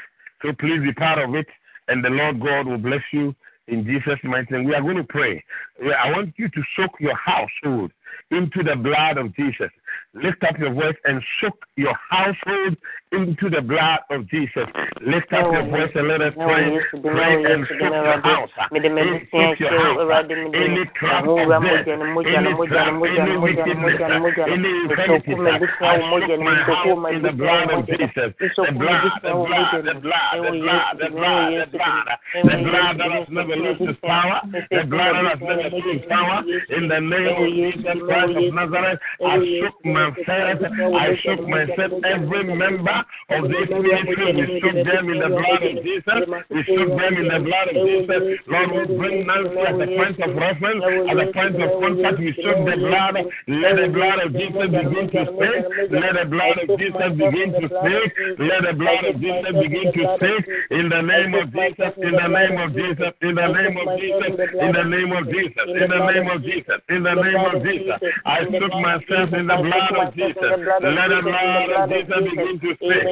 So 0.42 0.52
please 0.58 0.80
be 0.82 0.92
part 0.92 1.18
of 1.18 1.34
it, 1.34 1.46
and 1.88 2.04
the 2.04 2.10
Lord 2.10 2.40
God 2.40 2.66
will 2.66 2.78
bless 2.78 3.02
you 3.12 3.34
in 3.68 3.84
Jesus' 3.84 4.18
mighty 4.24 4.52
name. 4.54 4.64
We 4.64 4.74
are 4.74 4.82
going 4.82 4.96
to 4.96 5.04
pray. 5.04 5.42
I 5.80 6.10
want 6.10 6.34
you 6.36 6.48
to 6.48 6.62
soak 6.76 6.92
your 7.00 7.16
household 7.16 7.92
into 8.30 8.62
the 8.62 8.76
blood 8.76 9.18
of 9.18 9.34
Jesus. 9.34 9.70
Lift 10.14 10.42
up 10.44 10.58
your 10.58 10.72
voice 10.72 10.96
and 11.04 11.22
soak 11.40 11.58
your 11.76 11.94
household 12.08 12.76
into 13.12 13.50
the 13.50 13.60
blood 13.60 14.00
of 14.10 14.28
Jesus. 14.28 14.64
Lift 15.04 15.32
up 15.32 15.52
your 15.52 15.68
voice 15.68 15.92
and 15.94 16.08
let 16.08 16.22
us 16.22 16.32
pray. 16.34 16.72
Pray 17.02 17.44
and 17.44 17.66
soak 17.68 17.80
your 17.80 18.20
house. 18.20 18.48
Soak 18.56 19.60
your 19.60 19.70
house. 19.76 20.24
Any 20.56 20.84
trap 20.96 21.28
of 21.28 21.36
death, 21.36 21.86
any 21.86 22.52
trap, 22.66 22.96
any 22.96 23.36
wickedness, 23.36 24.00
any 24.48 24.72
infirmity, 24.88 25.36
I 25.36 26.00
soak 26.00 26.40
my 26.40 26.56
house 26.64 27.12
in 27.12 27.22
the 27.22 27.32
blood 27.32 27.70
of 27.76 27.86
Jesus. 27.86 28.32
The 28.40 28.72
blood, 28.72 29.04
the 29.22 29.36
blood, 29.36 29.84
the 29.84 30.00
blood, 30.00 30.32
the 30.32 30.54
blood, 30.56 30.96
the 30.96 31.08
blood, 31.12 31.52
the 31.60 31.76
blood, 31.76 32.08
the 32.42 32.56
blood 32.64 32.94
that 32.98 33.10
has 33.12 33.28
never 33.30 33.56
lost 33.56 33.80
its 33.80 34.00
power, 34.00 34.40
the 34.48 34.84
blood 34.88 35.12
that 35.12 35.24
has 35.28 35.40
never 35.44 35.68
lost 35.70 35.86
its 35.92 36.06
power, 36.08 36.40
in 36.72 36.88
the 36.88 37.00
name 37.00 37.36
of 37.36 37.52
Jesus 37.52 38.00
Christ 38.06 38.36
of 38.36 38.54
Nazareth, 38.54 38.98
I 39.24 39.36
shook 39.60 39.76
myself, 39.86 40.58
I 40.66 41.16
shook 41.22 41.46
myself, 41.48 41.92
every 42.04 42.44
member 42.44 42.98
of 43.30 43.42
this 43.48 43.68
ministry, 43.70 44.26
we 44.34 44.60
shook 44.60 44.76
them 44.84 45.08
in 45.10 45.18
the 45.22 45.30
blood 45.30 45.62
of 45.62 45.74
Jesus, 45.82 46.20
we 46.50 46.60
shook 46.66 46.90
them 46.92 47.12
in 47.16 47.26
the 47.30 47.40
blood 47.46 47.68
of 47.70 47.76
Jesus. 47.86 48.20
Lord, 48.46 48.70
we 48.74 48.96
bring 48.96 49.26
Nancy 49.26 49.60
at 49.62 49.78
the 49.78 49.88
point 49.96 50.18
of 50.20 50.30
reference, 50.36 50.82
at 51.10 51.16
the 51.16 51.28
point 51.32 51.56
of 51.62 51.70
contact, 51.80 52.18
we 52.18 52.32
shook 52.34 52.58
the 52.66 52.76
blood, 52.76 53.16
let 53.46 53.74
the 53.78 53.88
blood 53.94 54.18
of 54.26 54.30
Jesus 54.34 54.66
begin 54.74 55.06
to 55.14 55.22
speak, 55.30 55.60
let 55.94 56.12
the 56.18 56.26
blood 56.26 56.56
of 56.60 56.68
Jesus 56.76 57.10
begin 57.16 57.48
to 57.56 57.66
speak, 57.66 58.08
let 58.42 58.60
the 58.66 58.74
blood 58.74 59.04
of 59.06 59.14
Jesus 59.22 59.52
begin 59.54 59.86
to 59.94 60.02
speak, 60.18 60.42
in 60.70 60.86
the 60.90 61.02
name 61.02 61.32
of 61.34 61.46
Jesus, 61.54 61.92
in 62.02 62.12
the 62.12 62.28
name 62.28 62.56
of 62.58 62.68
Jesus, 62.74 63.12
in 63.22 63.34
the 63.34 63.48
name 63.48 63.76
of 63.78 63.88
Jesus, 63.96 64.32
in 64.58 64.70
the 64.74 64.84
name 64.84 65.12
of 65.12 65.24
Jesus, 65.30 65.66
in 65.66 65.88
the 65.88 66.02
name 66.10 66.28
of 66.30 66.38
Jesus, 66.42 66.78
in 66.88 67.02
the 67.02 67.14
name 67.14 67.44
of 67.46 67.62
Jesus. 67.62 67.98
I 68.24 68.42
soak 68.46 68.74
myself 68.82 69.32
in 69.32 69.46
the 69.46 69.58
blood 69.66 70.08
of 70.08 70.14
Jesus. 70.14 70.42
Let 70.42 71.08
the 71.08 71.22
blood 71.22 71.70
of 71.76 71.90
Jesus 71.90 72.30
begin 72.30 72.60
to 72.60 72.74
speak. 72.76 73.02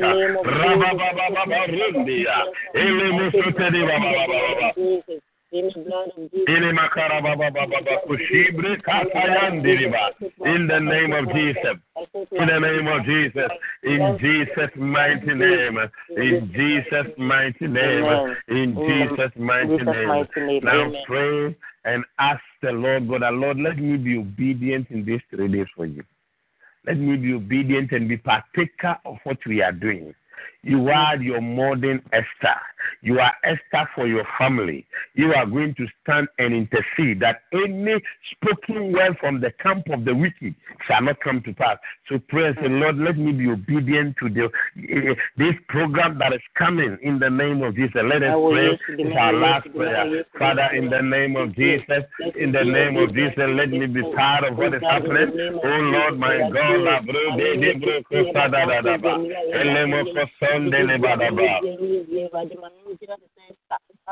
In 5.55 5.62
the 10.66 10.80
name 10.80 11.12
of 11.12 11.26
Jesus. 11.34 11.76
In 12.34 12.46
the 12.46 12.61
name 12.61 12.86
of 12.88 13.05
Jesus. 13.05 13.50
In 13.84 14.18
Jesus' 14.20 14.70
mighty 14.76 15.34
name. 15.34 15.78
In 16.16 16.50
Jesus' 16.55 17.12
mighty 17.18 17.66
name. 17.66 18.05
In 18.48 18.74
Jesus' 18.74 19.32
mighty 19.36 19.84
name. 19.84 20.26
Now 20.62 20.92
pray 21.07 21.57
and 21.84 22.05
ask 22.18 22.40
the 22.62 22.72
Lord 22.72 23.09
God, 23.09 23.22
Lord, 23.34 23.59
let 23.59 23.78
me 23.78 23.96
be 23.96 24.18
obedient 24.18 24.90
in 24.90 25.05
these 25.05 25.20
three 25.30 25.48
days 25.48 25.66
for 25.76 25.86
you. 25.86 26.05
Let 26.87 26.99
me 26.99 27.16
be 27.16 27.32
obedient 27.32 27.93
and 27.93 28.09
be 28.09 28.16
partaker 28.18 28.99
of 29.05 29.16
what 29.24 29.39
we 29.47 29.62
are 29.62 29.72
doing. 29.72 30.14
You 30.62 30.89
are 30.89 31.16
your 31.16 31.41
modern 31.41 32.03
Esther. 32.12 32.61
You 33.03 33.20
are 33.20 33.32
Esther 33.45 33.89
for 33.95 34.07
your 34.07 34.26
family. 34.39 34.87
You 35.14 35.32
are 35.35 35.47
going 35.47 35.74
to 35.76 35.87
stand 36.03 36.28
and 36.39 36.55
intercede 36.55 37.20
that 37.20 37.43
any 37.53 38.03
spoken 38.32 38.93
word 38.93 39.16
from 39.20 39.41
the 39.41 39.51
camp 39.62 39.89
of 39.91 40.05
the 40.05 40.14
wicked 40.14 40.55
shall 40.87 41.03
not 41.03 41.20
come 41.20 41.43
to 41.43 41.53
pass. 41.53 41.78
So 42.09 42.18
pray 42.28 42.49
and 42.49 42.57
say, 42.61 42.68
Lord, 42.68 42.99
let 42.99 43.16
me 43.16 43.32
be 43.32 43.49
obedient 43.51 44.16
to 44.22 44.28
the, 44.28 44.45
uh, 44.47 45.14
this 45.37 45.55
program 45.68 46.18
that 46.18 46.32
is 46.32 46.41
coming 46.57 46.99
in 47.03 47.18
the 47.18 47.30
name 47.30 47.62
of 47.62 47.74
Jesus. 47.76 47.95
Let 47.97 48.22
us 48.22 48.35
pray. 48.35 48.78
It's 48.89 49.16
our 49.18 49.32
last 49.32 49.68
prayer. 49.74 50.24
Father, 50.39 50.68
in 50.74 50.91
the 50.91 51.01
name 51.01 51.37
of 51.37 51.55
Jesus, 51.55 52.05
in 52.37 52.53
the 52.53 52.64
name 52.64 52.97
of 52.97 53.14
Jesus, 53.14 53.35
let 53.39 53.70
me 53.70 53.87
be 53.87 54.03
part 54.14 54.45
of 54.45 54.57
what 54.57 54.74
is 54.74 54.82
happening. 54.82 55.32
Oh 55.62 55.68
Lord, 55.68 56.18
my 56.18 56.39
God, 56.39 57.05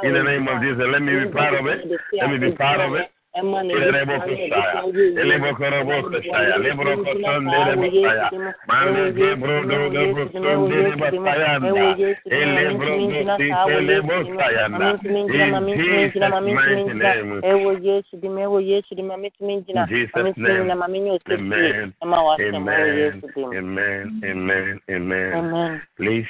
in 0.02 0.14
the 0.14 0.22
name 0.22 0.48
of 0.48 0.62
Jesus, 0.62 0.84
let 0.90 1.02
me 1.02 1.24
be 1.24 1.32
part 1.32 1.54
of 1.54 1.66
it. 1.66 1.86
Let 2.12 2.30
me 2.30 2.38
be 2.38 2.56
part 2.56 2.80
of 2.80 2.94
it. 2.94 3.10
ɛma 3.36 3.64
ne 3.64 3.72
Elebo 3.74 4.14
kusaya, 4.20 4.84
elebo 5.22 5.56
korobo 5.56 6.02
kusaya, 6.10 6.56
lebro 6.60 6.96
kosonde 7.00 7.58
lebo 7.64 7.84
saya, 8.04 8.28
mane 8.68 9.12
gebro 9.16 9.54
do 9.68 9.78
gebro 9.88 10.28
sonde 10.32 10.76
lebo 10.84 11.06
saya 11.24 11.58
nda, 11.58 11.96
elebro 12.28 12.92
do 13.08 13.24
sike 13.40 13.80
lebo 13.88 14.16
saya 14.36 14.68
nda. 14.68 15.00
In 15.32 15.64
Jesus' 15.80 16.20
mighty 16.20 16.92
name, 16.92 17.40
ɛwɔ 17.40 17.70
yesu 17.80 18.20
dim 18.20 18.36
ɛwɔ 18.36 18.58
yesu 18.60 18.94
dim 18.94 19.08
maame 19.08 19.32
tumi 19.40 19.64
gyina 19.64 19.82
In 19.82 19.88
Jesus' 19.88 20.12
maame 20.14 20.34
tumi 20.34 20.48
name. 20.48 20.66
na 20.66 20.74
maame 20.74 20.98
nyɛ 21.00 21.10
osetie 21.16 21.40
Amen. 21.40 21.94
ɛma 22.04 22.18
wasɛm 22.28 22.52
ɛwɔ 22.52 22.84
Amen. 22.84 22.96
yesu 23.00 23.26
dim 23.34 23.44
Amen. 23.44 24.20
Amen. 24.24 24.80
Amen. 24.90 25.32
amen 25.34 25.82
Please 25.96 26.28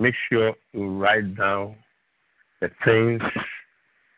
make 0.00 0.14
sure 0.28 0.54
you 0.72 0.88
write 0.98 1.36
down 1.36 1.76
the 2.60 2.70
things 2.84 3.22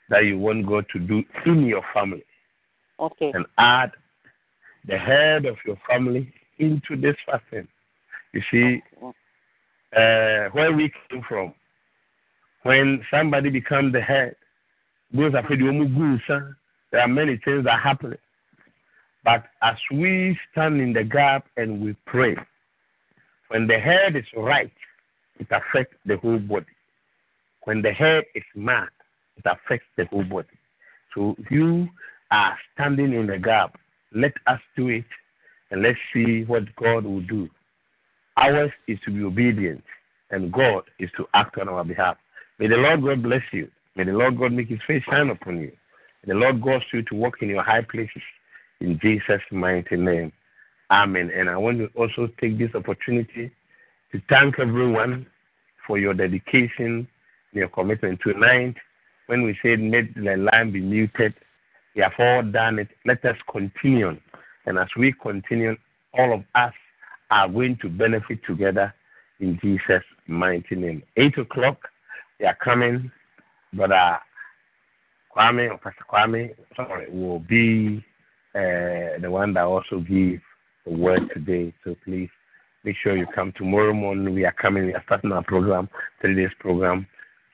that 0.09 0.24
you 0.24 0.39
want 0.39 0.66
God 0.66 0.87
to 0.93 0.99
do 0.99 1.22
in 1.47 1.66
your 1.66 1.85
family 1.93 2.24
okay 3.01 3.33
and 3.35 3.45
add 3.59 3.91
the 4.87 4.97
head 4.97 5.45
of 5.45 5.57
your 5.66 5.76
family 5.89 6.33
into 6.59 6.97
this 6.97 7.16
fasting. 7.26 7.68
You 8.33 8.43
see, 8.51 8.83
uh, 9.05 10.49
where 10.53 10.72
we 10.72 10.93
came 11.11 11.22
from, 11.28 11.55
when 12.62 13.05
somebody 13.11 13.51
becomes 13.51 13.93
the 13.93 14.01
head, 14.01 14.37
those 15.12 15.35
are 15.35 15.43
the 15.43 16.51
there 16.91 17.01
are 17.01 17.09
many 17.09 17.41
things 17.45 17.64
that 17.64 17.80
happen. 17.80 18.16
But 19.24 19.45
as 19.62 19.76
we 19.91 20.39
stand 20.51 20.80
in 20.80 20.93
the 20.93 21.05
gap 21.05 21.47
and 21.57 21.83
we 21.83 21.97
pray, 22.07 22.37
when 23.49 23.66
the 23.66 23.78
head 23.78 24.16
is 24.16 24.24
right, 24.37 24.72
it 25.43 25.49
affects 25.51 25.97
the 26.07 26.16
whole 26.18 26.38
body. 26.38 26.66
When 27.64 27.82
the 27.82 27.93
head 27.93 28.24
is 28.34 28.45
mad, 28.55 28.88
it 29.36 29.45
affects 29.47 29.86
the 29.97 30.05
whole 30.07 30.24
body. 30.24 30.49
So 31.14 31.36
you 31.51 31.88
are 32.30 32.57
standing 32.72 33.12
in 33.12 33.26
the 33.26 33.38
gap, 33.38 33.76
let 34.14 34.32
us 34.47 34.61
do 34.76 34.88
it 34.88 35.05
and 35.70 35.82
let's 35.82 35.99
see 36.12 36.45
what 36.45 36.64
God 36.76 37.05
will 37.05 37.22
do. 37.22 37.49
Ours 38.36 38.70
is 38.88 38.99
to 39.05 39.11
be 39.11 39.24
obedient, 39.24 39.84
and 40.30 40.53
God 40.53 40.84
is 40.99 41.11
to 41.16 41.26
act 41.34 41.59
on 41.59 41.68
our 41.68 41.84
behalf. 41.84 42.16
May 42.59 42.68
the 42.68 42.76
Lord 42.76 43.03
God 43.03 43.22
bless 43.22 43.43
you. 43.53 43.68
May 43.97 44.05
the 44.05 44.12
Lord 44.12 44.38
God 44.38 44.53
make 44.53 44.68
his 44.68 44.78
face 44.86 45.03
shine 45.11 45.28
upon 45.28 45.61
you. 45.61 45.72
May 46.24 46.32
the 46.34 46.38
Lord 46.38 46.62
cause 46.62 46.82
you 46.93 47.03
to 47.03 47.14
walk 47.14 47.43
in 47.43 47.49
your 47.49 47.62
high 47.62 47.82
places. 47.82 48.22
In 48.80 48.99
Jesus' 49.01 49.43
mighty 49.51 49.97
name. 49.97 50.32
Amen. 50.90 51.30
And 51.34 51.49
I 51.49 51.57
want 51.57 51.78
to 51.78 51.88
also 51.95 52.28
take 52.40 52.59
this 52.59 52.74
opportunity 52.74 53.51
to 54.12 54.22
thank 54.28 54.59
everyone 54.59 55.26
for 55.87 55.99
your 55.99 56.14
dedication 56.14 57.07
your 57.53 57.68
commitment 57.68 58.20
tonight. 58.22 58.74
When 59.26 59.43
we 59.43 59.57
said 59.62 59.80
let 59.80 60.14
the 60.14 60.37
line 60.37 60.72
be 60.72 60.80
muted, 60.80 61.35
we 61.95 62.03
have 62.03 62.12
all 62.18 62.43
done 62.43 62.78
it. 62.78 62.89
Let 63.05 63.24
us 63.24 63.37
continue. 63.51 64.16
And 64.66 64.78
as 64.78 64.89
we 64.97 65.12
continue, 65.12 65.76
all 66.14 66.33
of 66.35 66.45
us 66.55 66.72
are 67.30 67.49
going 67.49 67.78
to 67.83 67.89
benefit 67.89 68.41
together 68.47 68.93
in 69.41 69.59
Jesus' 69.62 70.03
mighty 70.26 70.74
name. 70.76 71.03
Eight 71.16 71.37
o'clock, 71.39 71.89
they 72.39 72.47
are 72.47 72.57
coming, 72.62 73.11
but 73.72 73.93
uh, 73.93 74.18
Kwame 75.37 75.70
or 75.70 75.78
Pastor 75.78 76.05
Kwame, 76.11 76.55
sorry, 76.76 77.11
will 77.11 77.41
be 77.41 78.05
uh, 78.55 79.18
the 79.20 79.28
one 79.30 79.55
that 79.55 79.64
also 79.64 79.99
give 80.01 80.41
the 80.87 80.93
word 80.93 81.30
today. 81.35 81.72
So 81.85 81.97
please 82.05 82.28
make 82.85 82.97
sure 83.03 83.16
you 83.16 83.26
come 83.35 83.53
tomorrow 83.57 83.93
morning. 83.93 84.35
We 84.35 84.45
are 84.45 84.53
coming. 84.53 84.87
We 84.87 84.95
are 84.95 85.03
starting 85.07 85.33
our 85.33 85.43
program, 85.43 85.89
three 86.20 86.35
days 86.35 86.51
program. 86.59 87.07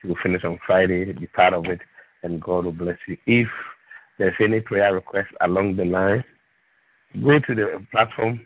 We 0.03 0.09
will 0.09 0.17
finish 0.23 0.43
on 0.43 0.59
Friday. 0.65 1.11
Be 1.11 1.27
part 1.27 1.53
of 1.53 1.65
it, 1.65 1.79
and 2.23 2.41
God 2.41 2.65
will 2.65 2.71
bless 2.71 2.97
you. 3.07 3.17
If 3.25 3.47
there's 4.17 4.35
any 4.39 4.61
prayer 4.61 4.93
request 4.93 5.29
along 5.41 5.75
the 5.75 5.85
line, 5.85 6.23
go 7.23 7.39
to 7.39 7.55
the 7.55 7.85
platform. 7.91 8.41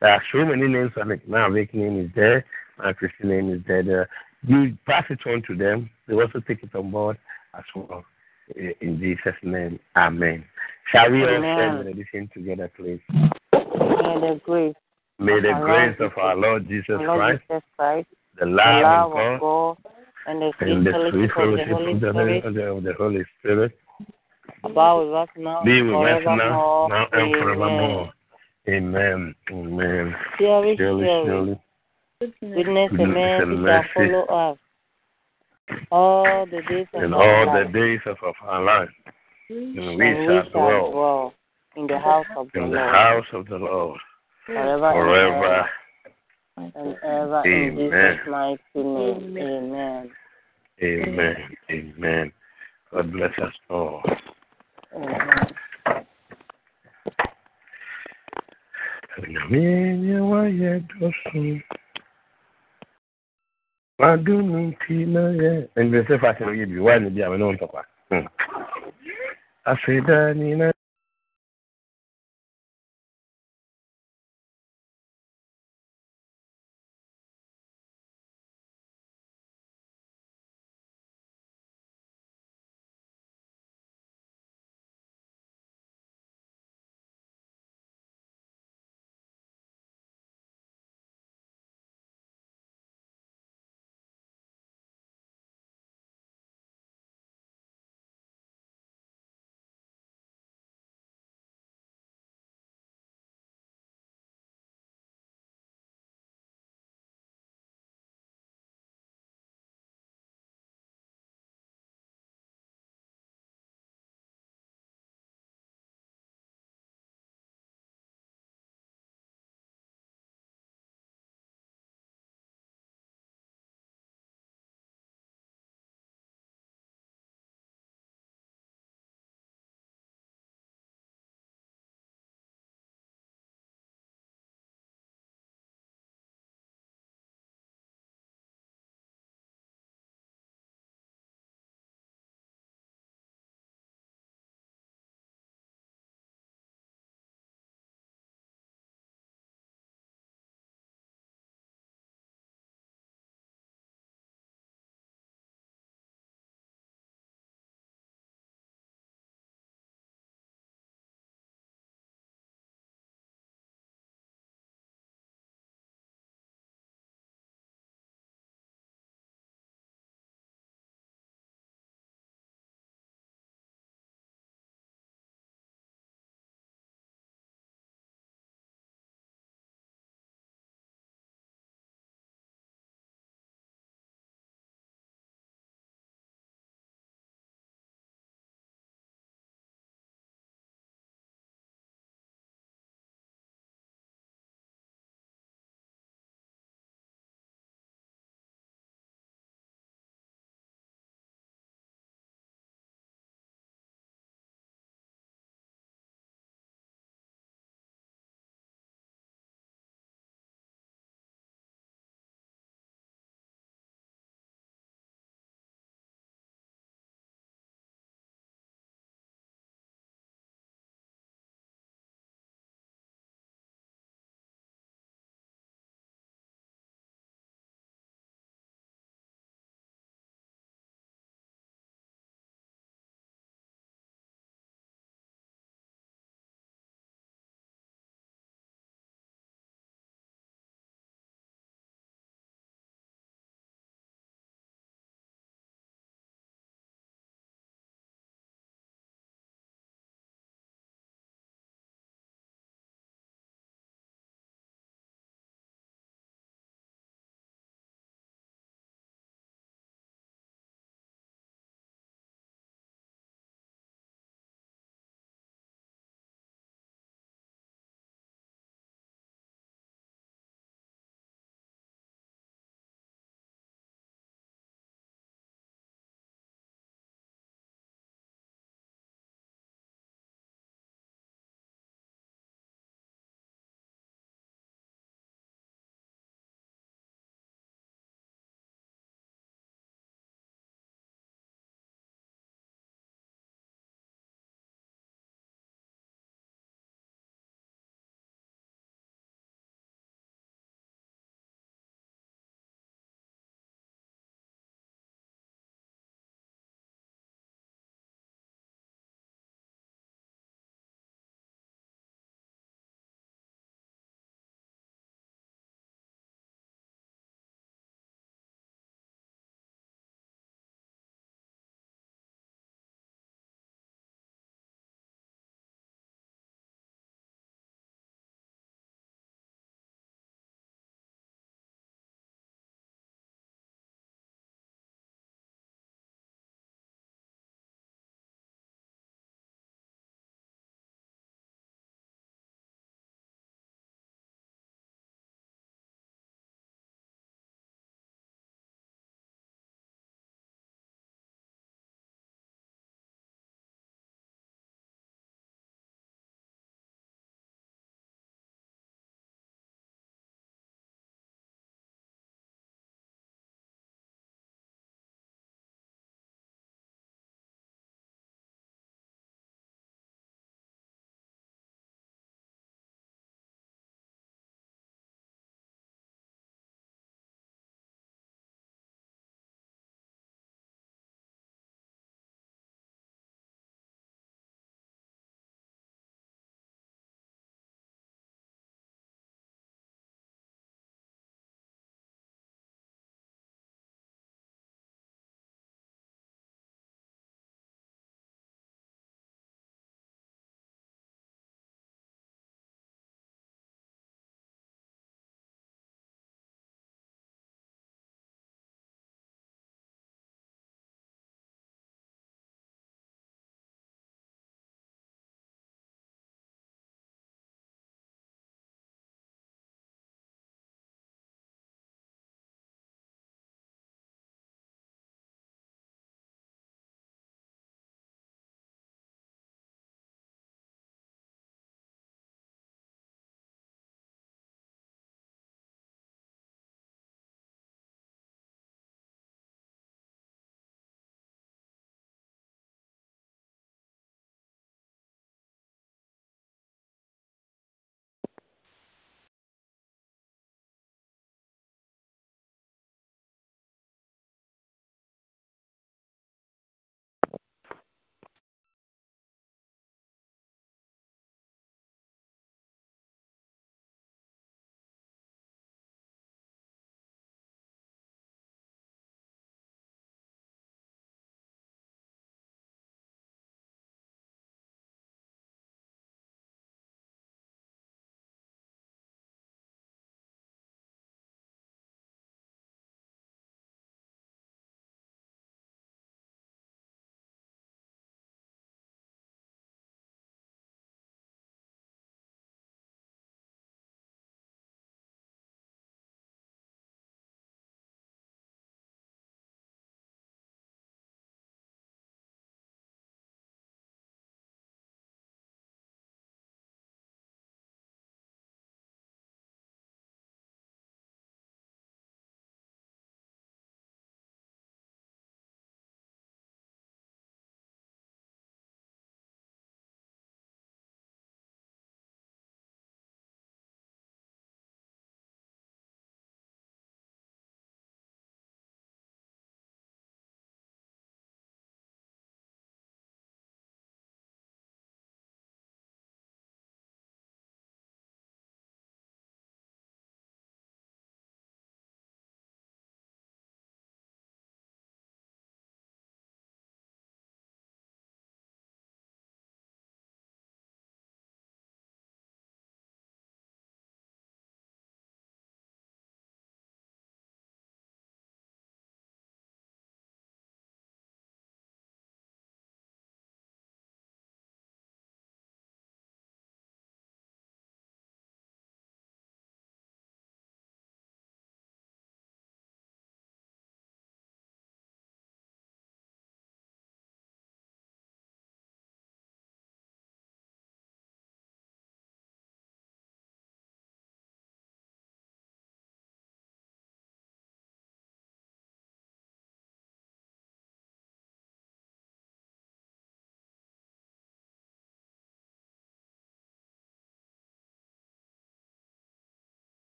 There 0.00 0.12
are 0.12 0.22
so 0.32 0.44
many 0.44 0.68
names 0.68 0.92
on 1.00 1.10
it. 1.12 1.26
My 1.28 1.48
Vic 1.48 1.72
name 1.74 2.00
is 2.00 2.10
there. 2.14 2.44
My 2.78 2.92
Christian 2.92 3.28
name 3.28 3.52
is 3.52 3.62
there. 3.66 4.08
You 4.46 4.76
pass 4.86 5.04
it 5.08 5.20
on 5.26 5.42
to 5.46 5.56
them. 5.56 5.90
They 6.06 6.14
also 6.14 6.40
take 6.46 6.62
it 6.62 6.74
on 6.74 6.90
board 6.90 7.18
as 7.56 7.64
well. 7.74 8.04
In 8.54 8.98
Jesus' 9.00 9.34
name, 9.42 9.78
Amen. 9.96 10.44
Shall 10.92 11.10
we 11.10 11.22
all 11.22 11.38
stand 11.38 11.80
in 11.80 11.86
addition 11.86 12.28
together, 12.34 12.70
please? 12.76 13.00
the 14.20 14.40
grace 14.44 14.74
May 15.24 15.40
the 15.40 15.58
grace 15.64 15.96
of 16.00 16.12
our 16.18 16.36
Lord 16.36 16.68
Jesus 16.68 16.98
Christ, 16.98 17.42
the 18.38 18.46
love 18.46 19.12
of 19.12 19.18
of 19.18 19.40
God, 19.40 19.76
and 20.26 20.42
the 20.42 20.52
sweet 20.58 20.70
and 20.70 20.84
fellowship 20.84 21.30
of 21.36 22.00
the 22.00 22.12
Holy 22.12 22.40
Spirit 22.40 22.44
of 22.44 22.84
the 22.84 22.94
Holy 22.98 23.24
Spirit 23.38 23.72
abide 24.64 24.94
with 24.94 25.14
us 25.14 25.28
now 25.36 25.62
be 25.64 25.82
with 25.82 25.94
us 25.94 26.22
now, 26.24 26.86
now 26.88 27.06
and 27.12 27.22
Amen. 27.22 27.40
forevermore. 27.40 28.12
Amen. 28.68 29.34
Amen. 29.50 30.14
Surely, 30.38 30.76
Surely, 30.76 31.60
goodness 32.20 32.90
and 32.92 33.62
mercy 33.62 33.64
shall 33.66 33.84
follow 33.94 34.24
us 34.24 34.58
all 35.90 36.46
the 36.46 36.62
days 36.68 36.86
of 36.94 37.02
in 37.02 37.14
our 37.14 37.22
all 37.22 37.46
life, 37.46 37.66
the 37.66 37.72
days 37.72 38.00
of 38.06 38.16
our 38.42 38.62
life, 38.62 38.88
and 39.50 39.78
and 39.78 39.98
we 39.98 40.14
we 40.14 40.26
shall 40.26 40.42
shall 40.44 40.50
dwell 40.50 40.90
dwell 40.92 41.34
in 41.76 41.86
the 41.86 41.98
house 41.98 42.26
of 42.36 42.48
the 42.52 42.62
in 42.62 42.70
the 42.70 42.76
Lord 42.76 42.94
house 42.94 43.26
of 43.32 43.46
the 43.46 43.56
Lord 43.56 44.00
forever, 44.46 44.92
forever. 44.92 45.68
and 46.56 46.72
ever, 46.76 46.80
and 46.80 46.96
ever 47.04 47.42
in 47.44 47.78
Amen. 47.78 48.14
Jesus' 48.14 48.28
mighty 48.28 48.60
name. 48.76 49.38
Amen. 49.38 50.10
Amen. 50.82 51.36
Amen. 51.70 52.32
God 52.92 53.12
bless 53.12 53.32
us 53.42 53.52
all. 53.70 54.02
Amen. 54.96 55.54
Nyame 59.22 60.18
wayɛ 60.30 60.72
dɔso 60.90 61.62
wadom 63.98 64.50
nti 64.74 65.06
na 65.06 65.20
yɛ 65.40 65.68
ɛnbɛ 65.78 66.18
fa 66.20 66.34
sɛ 66.34 66.44
ɔyɛ 66.50 66.66
bi 66.66 66.78
wa 66.80 66.98
ne 66.98 67.08
bi 67.10 67.20
a 67.22 67.30
mene 67.30 67.44
wo 67.46 67.52
ntɔkwa 67.54 67.82
afei 69.66 70.00
daa 70.06 70.32
nyina 70.34 70.72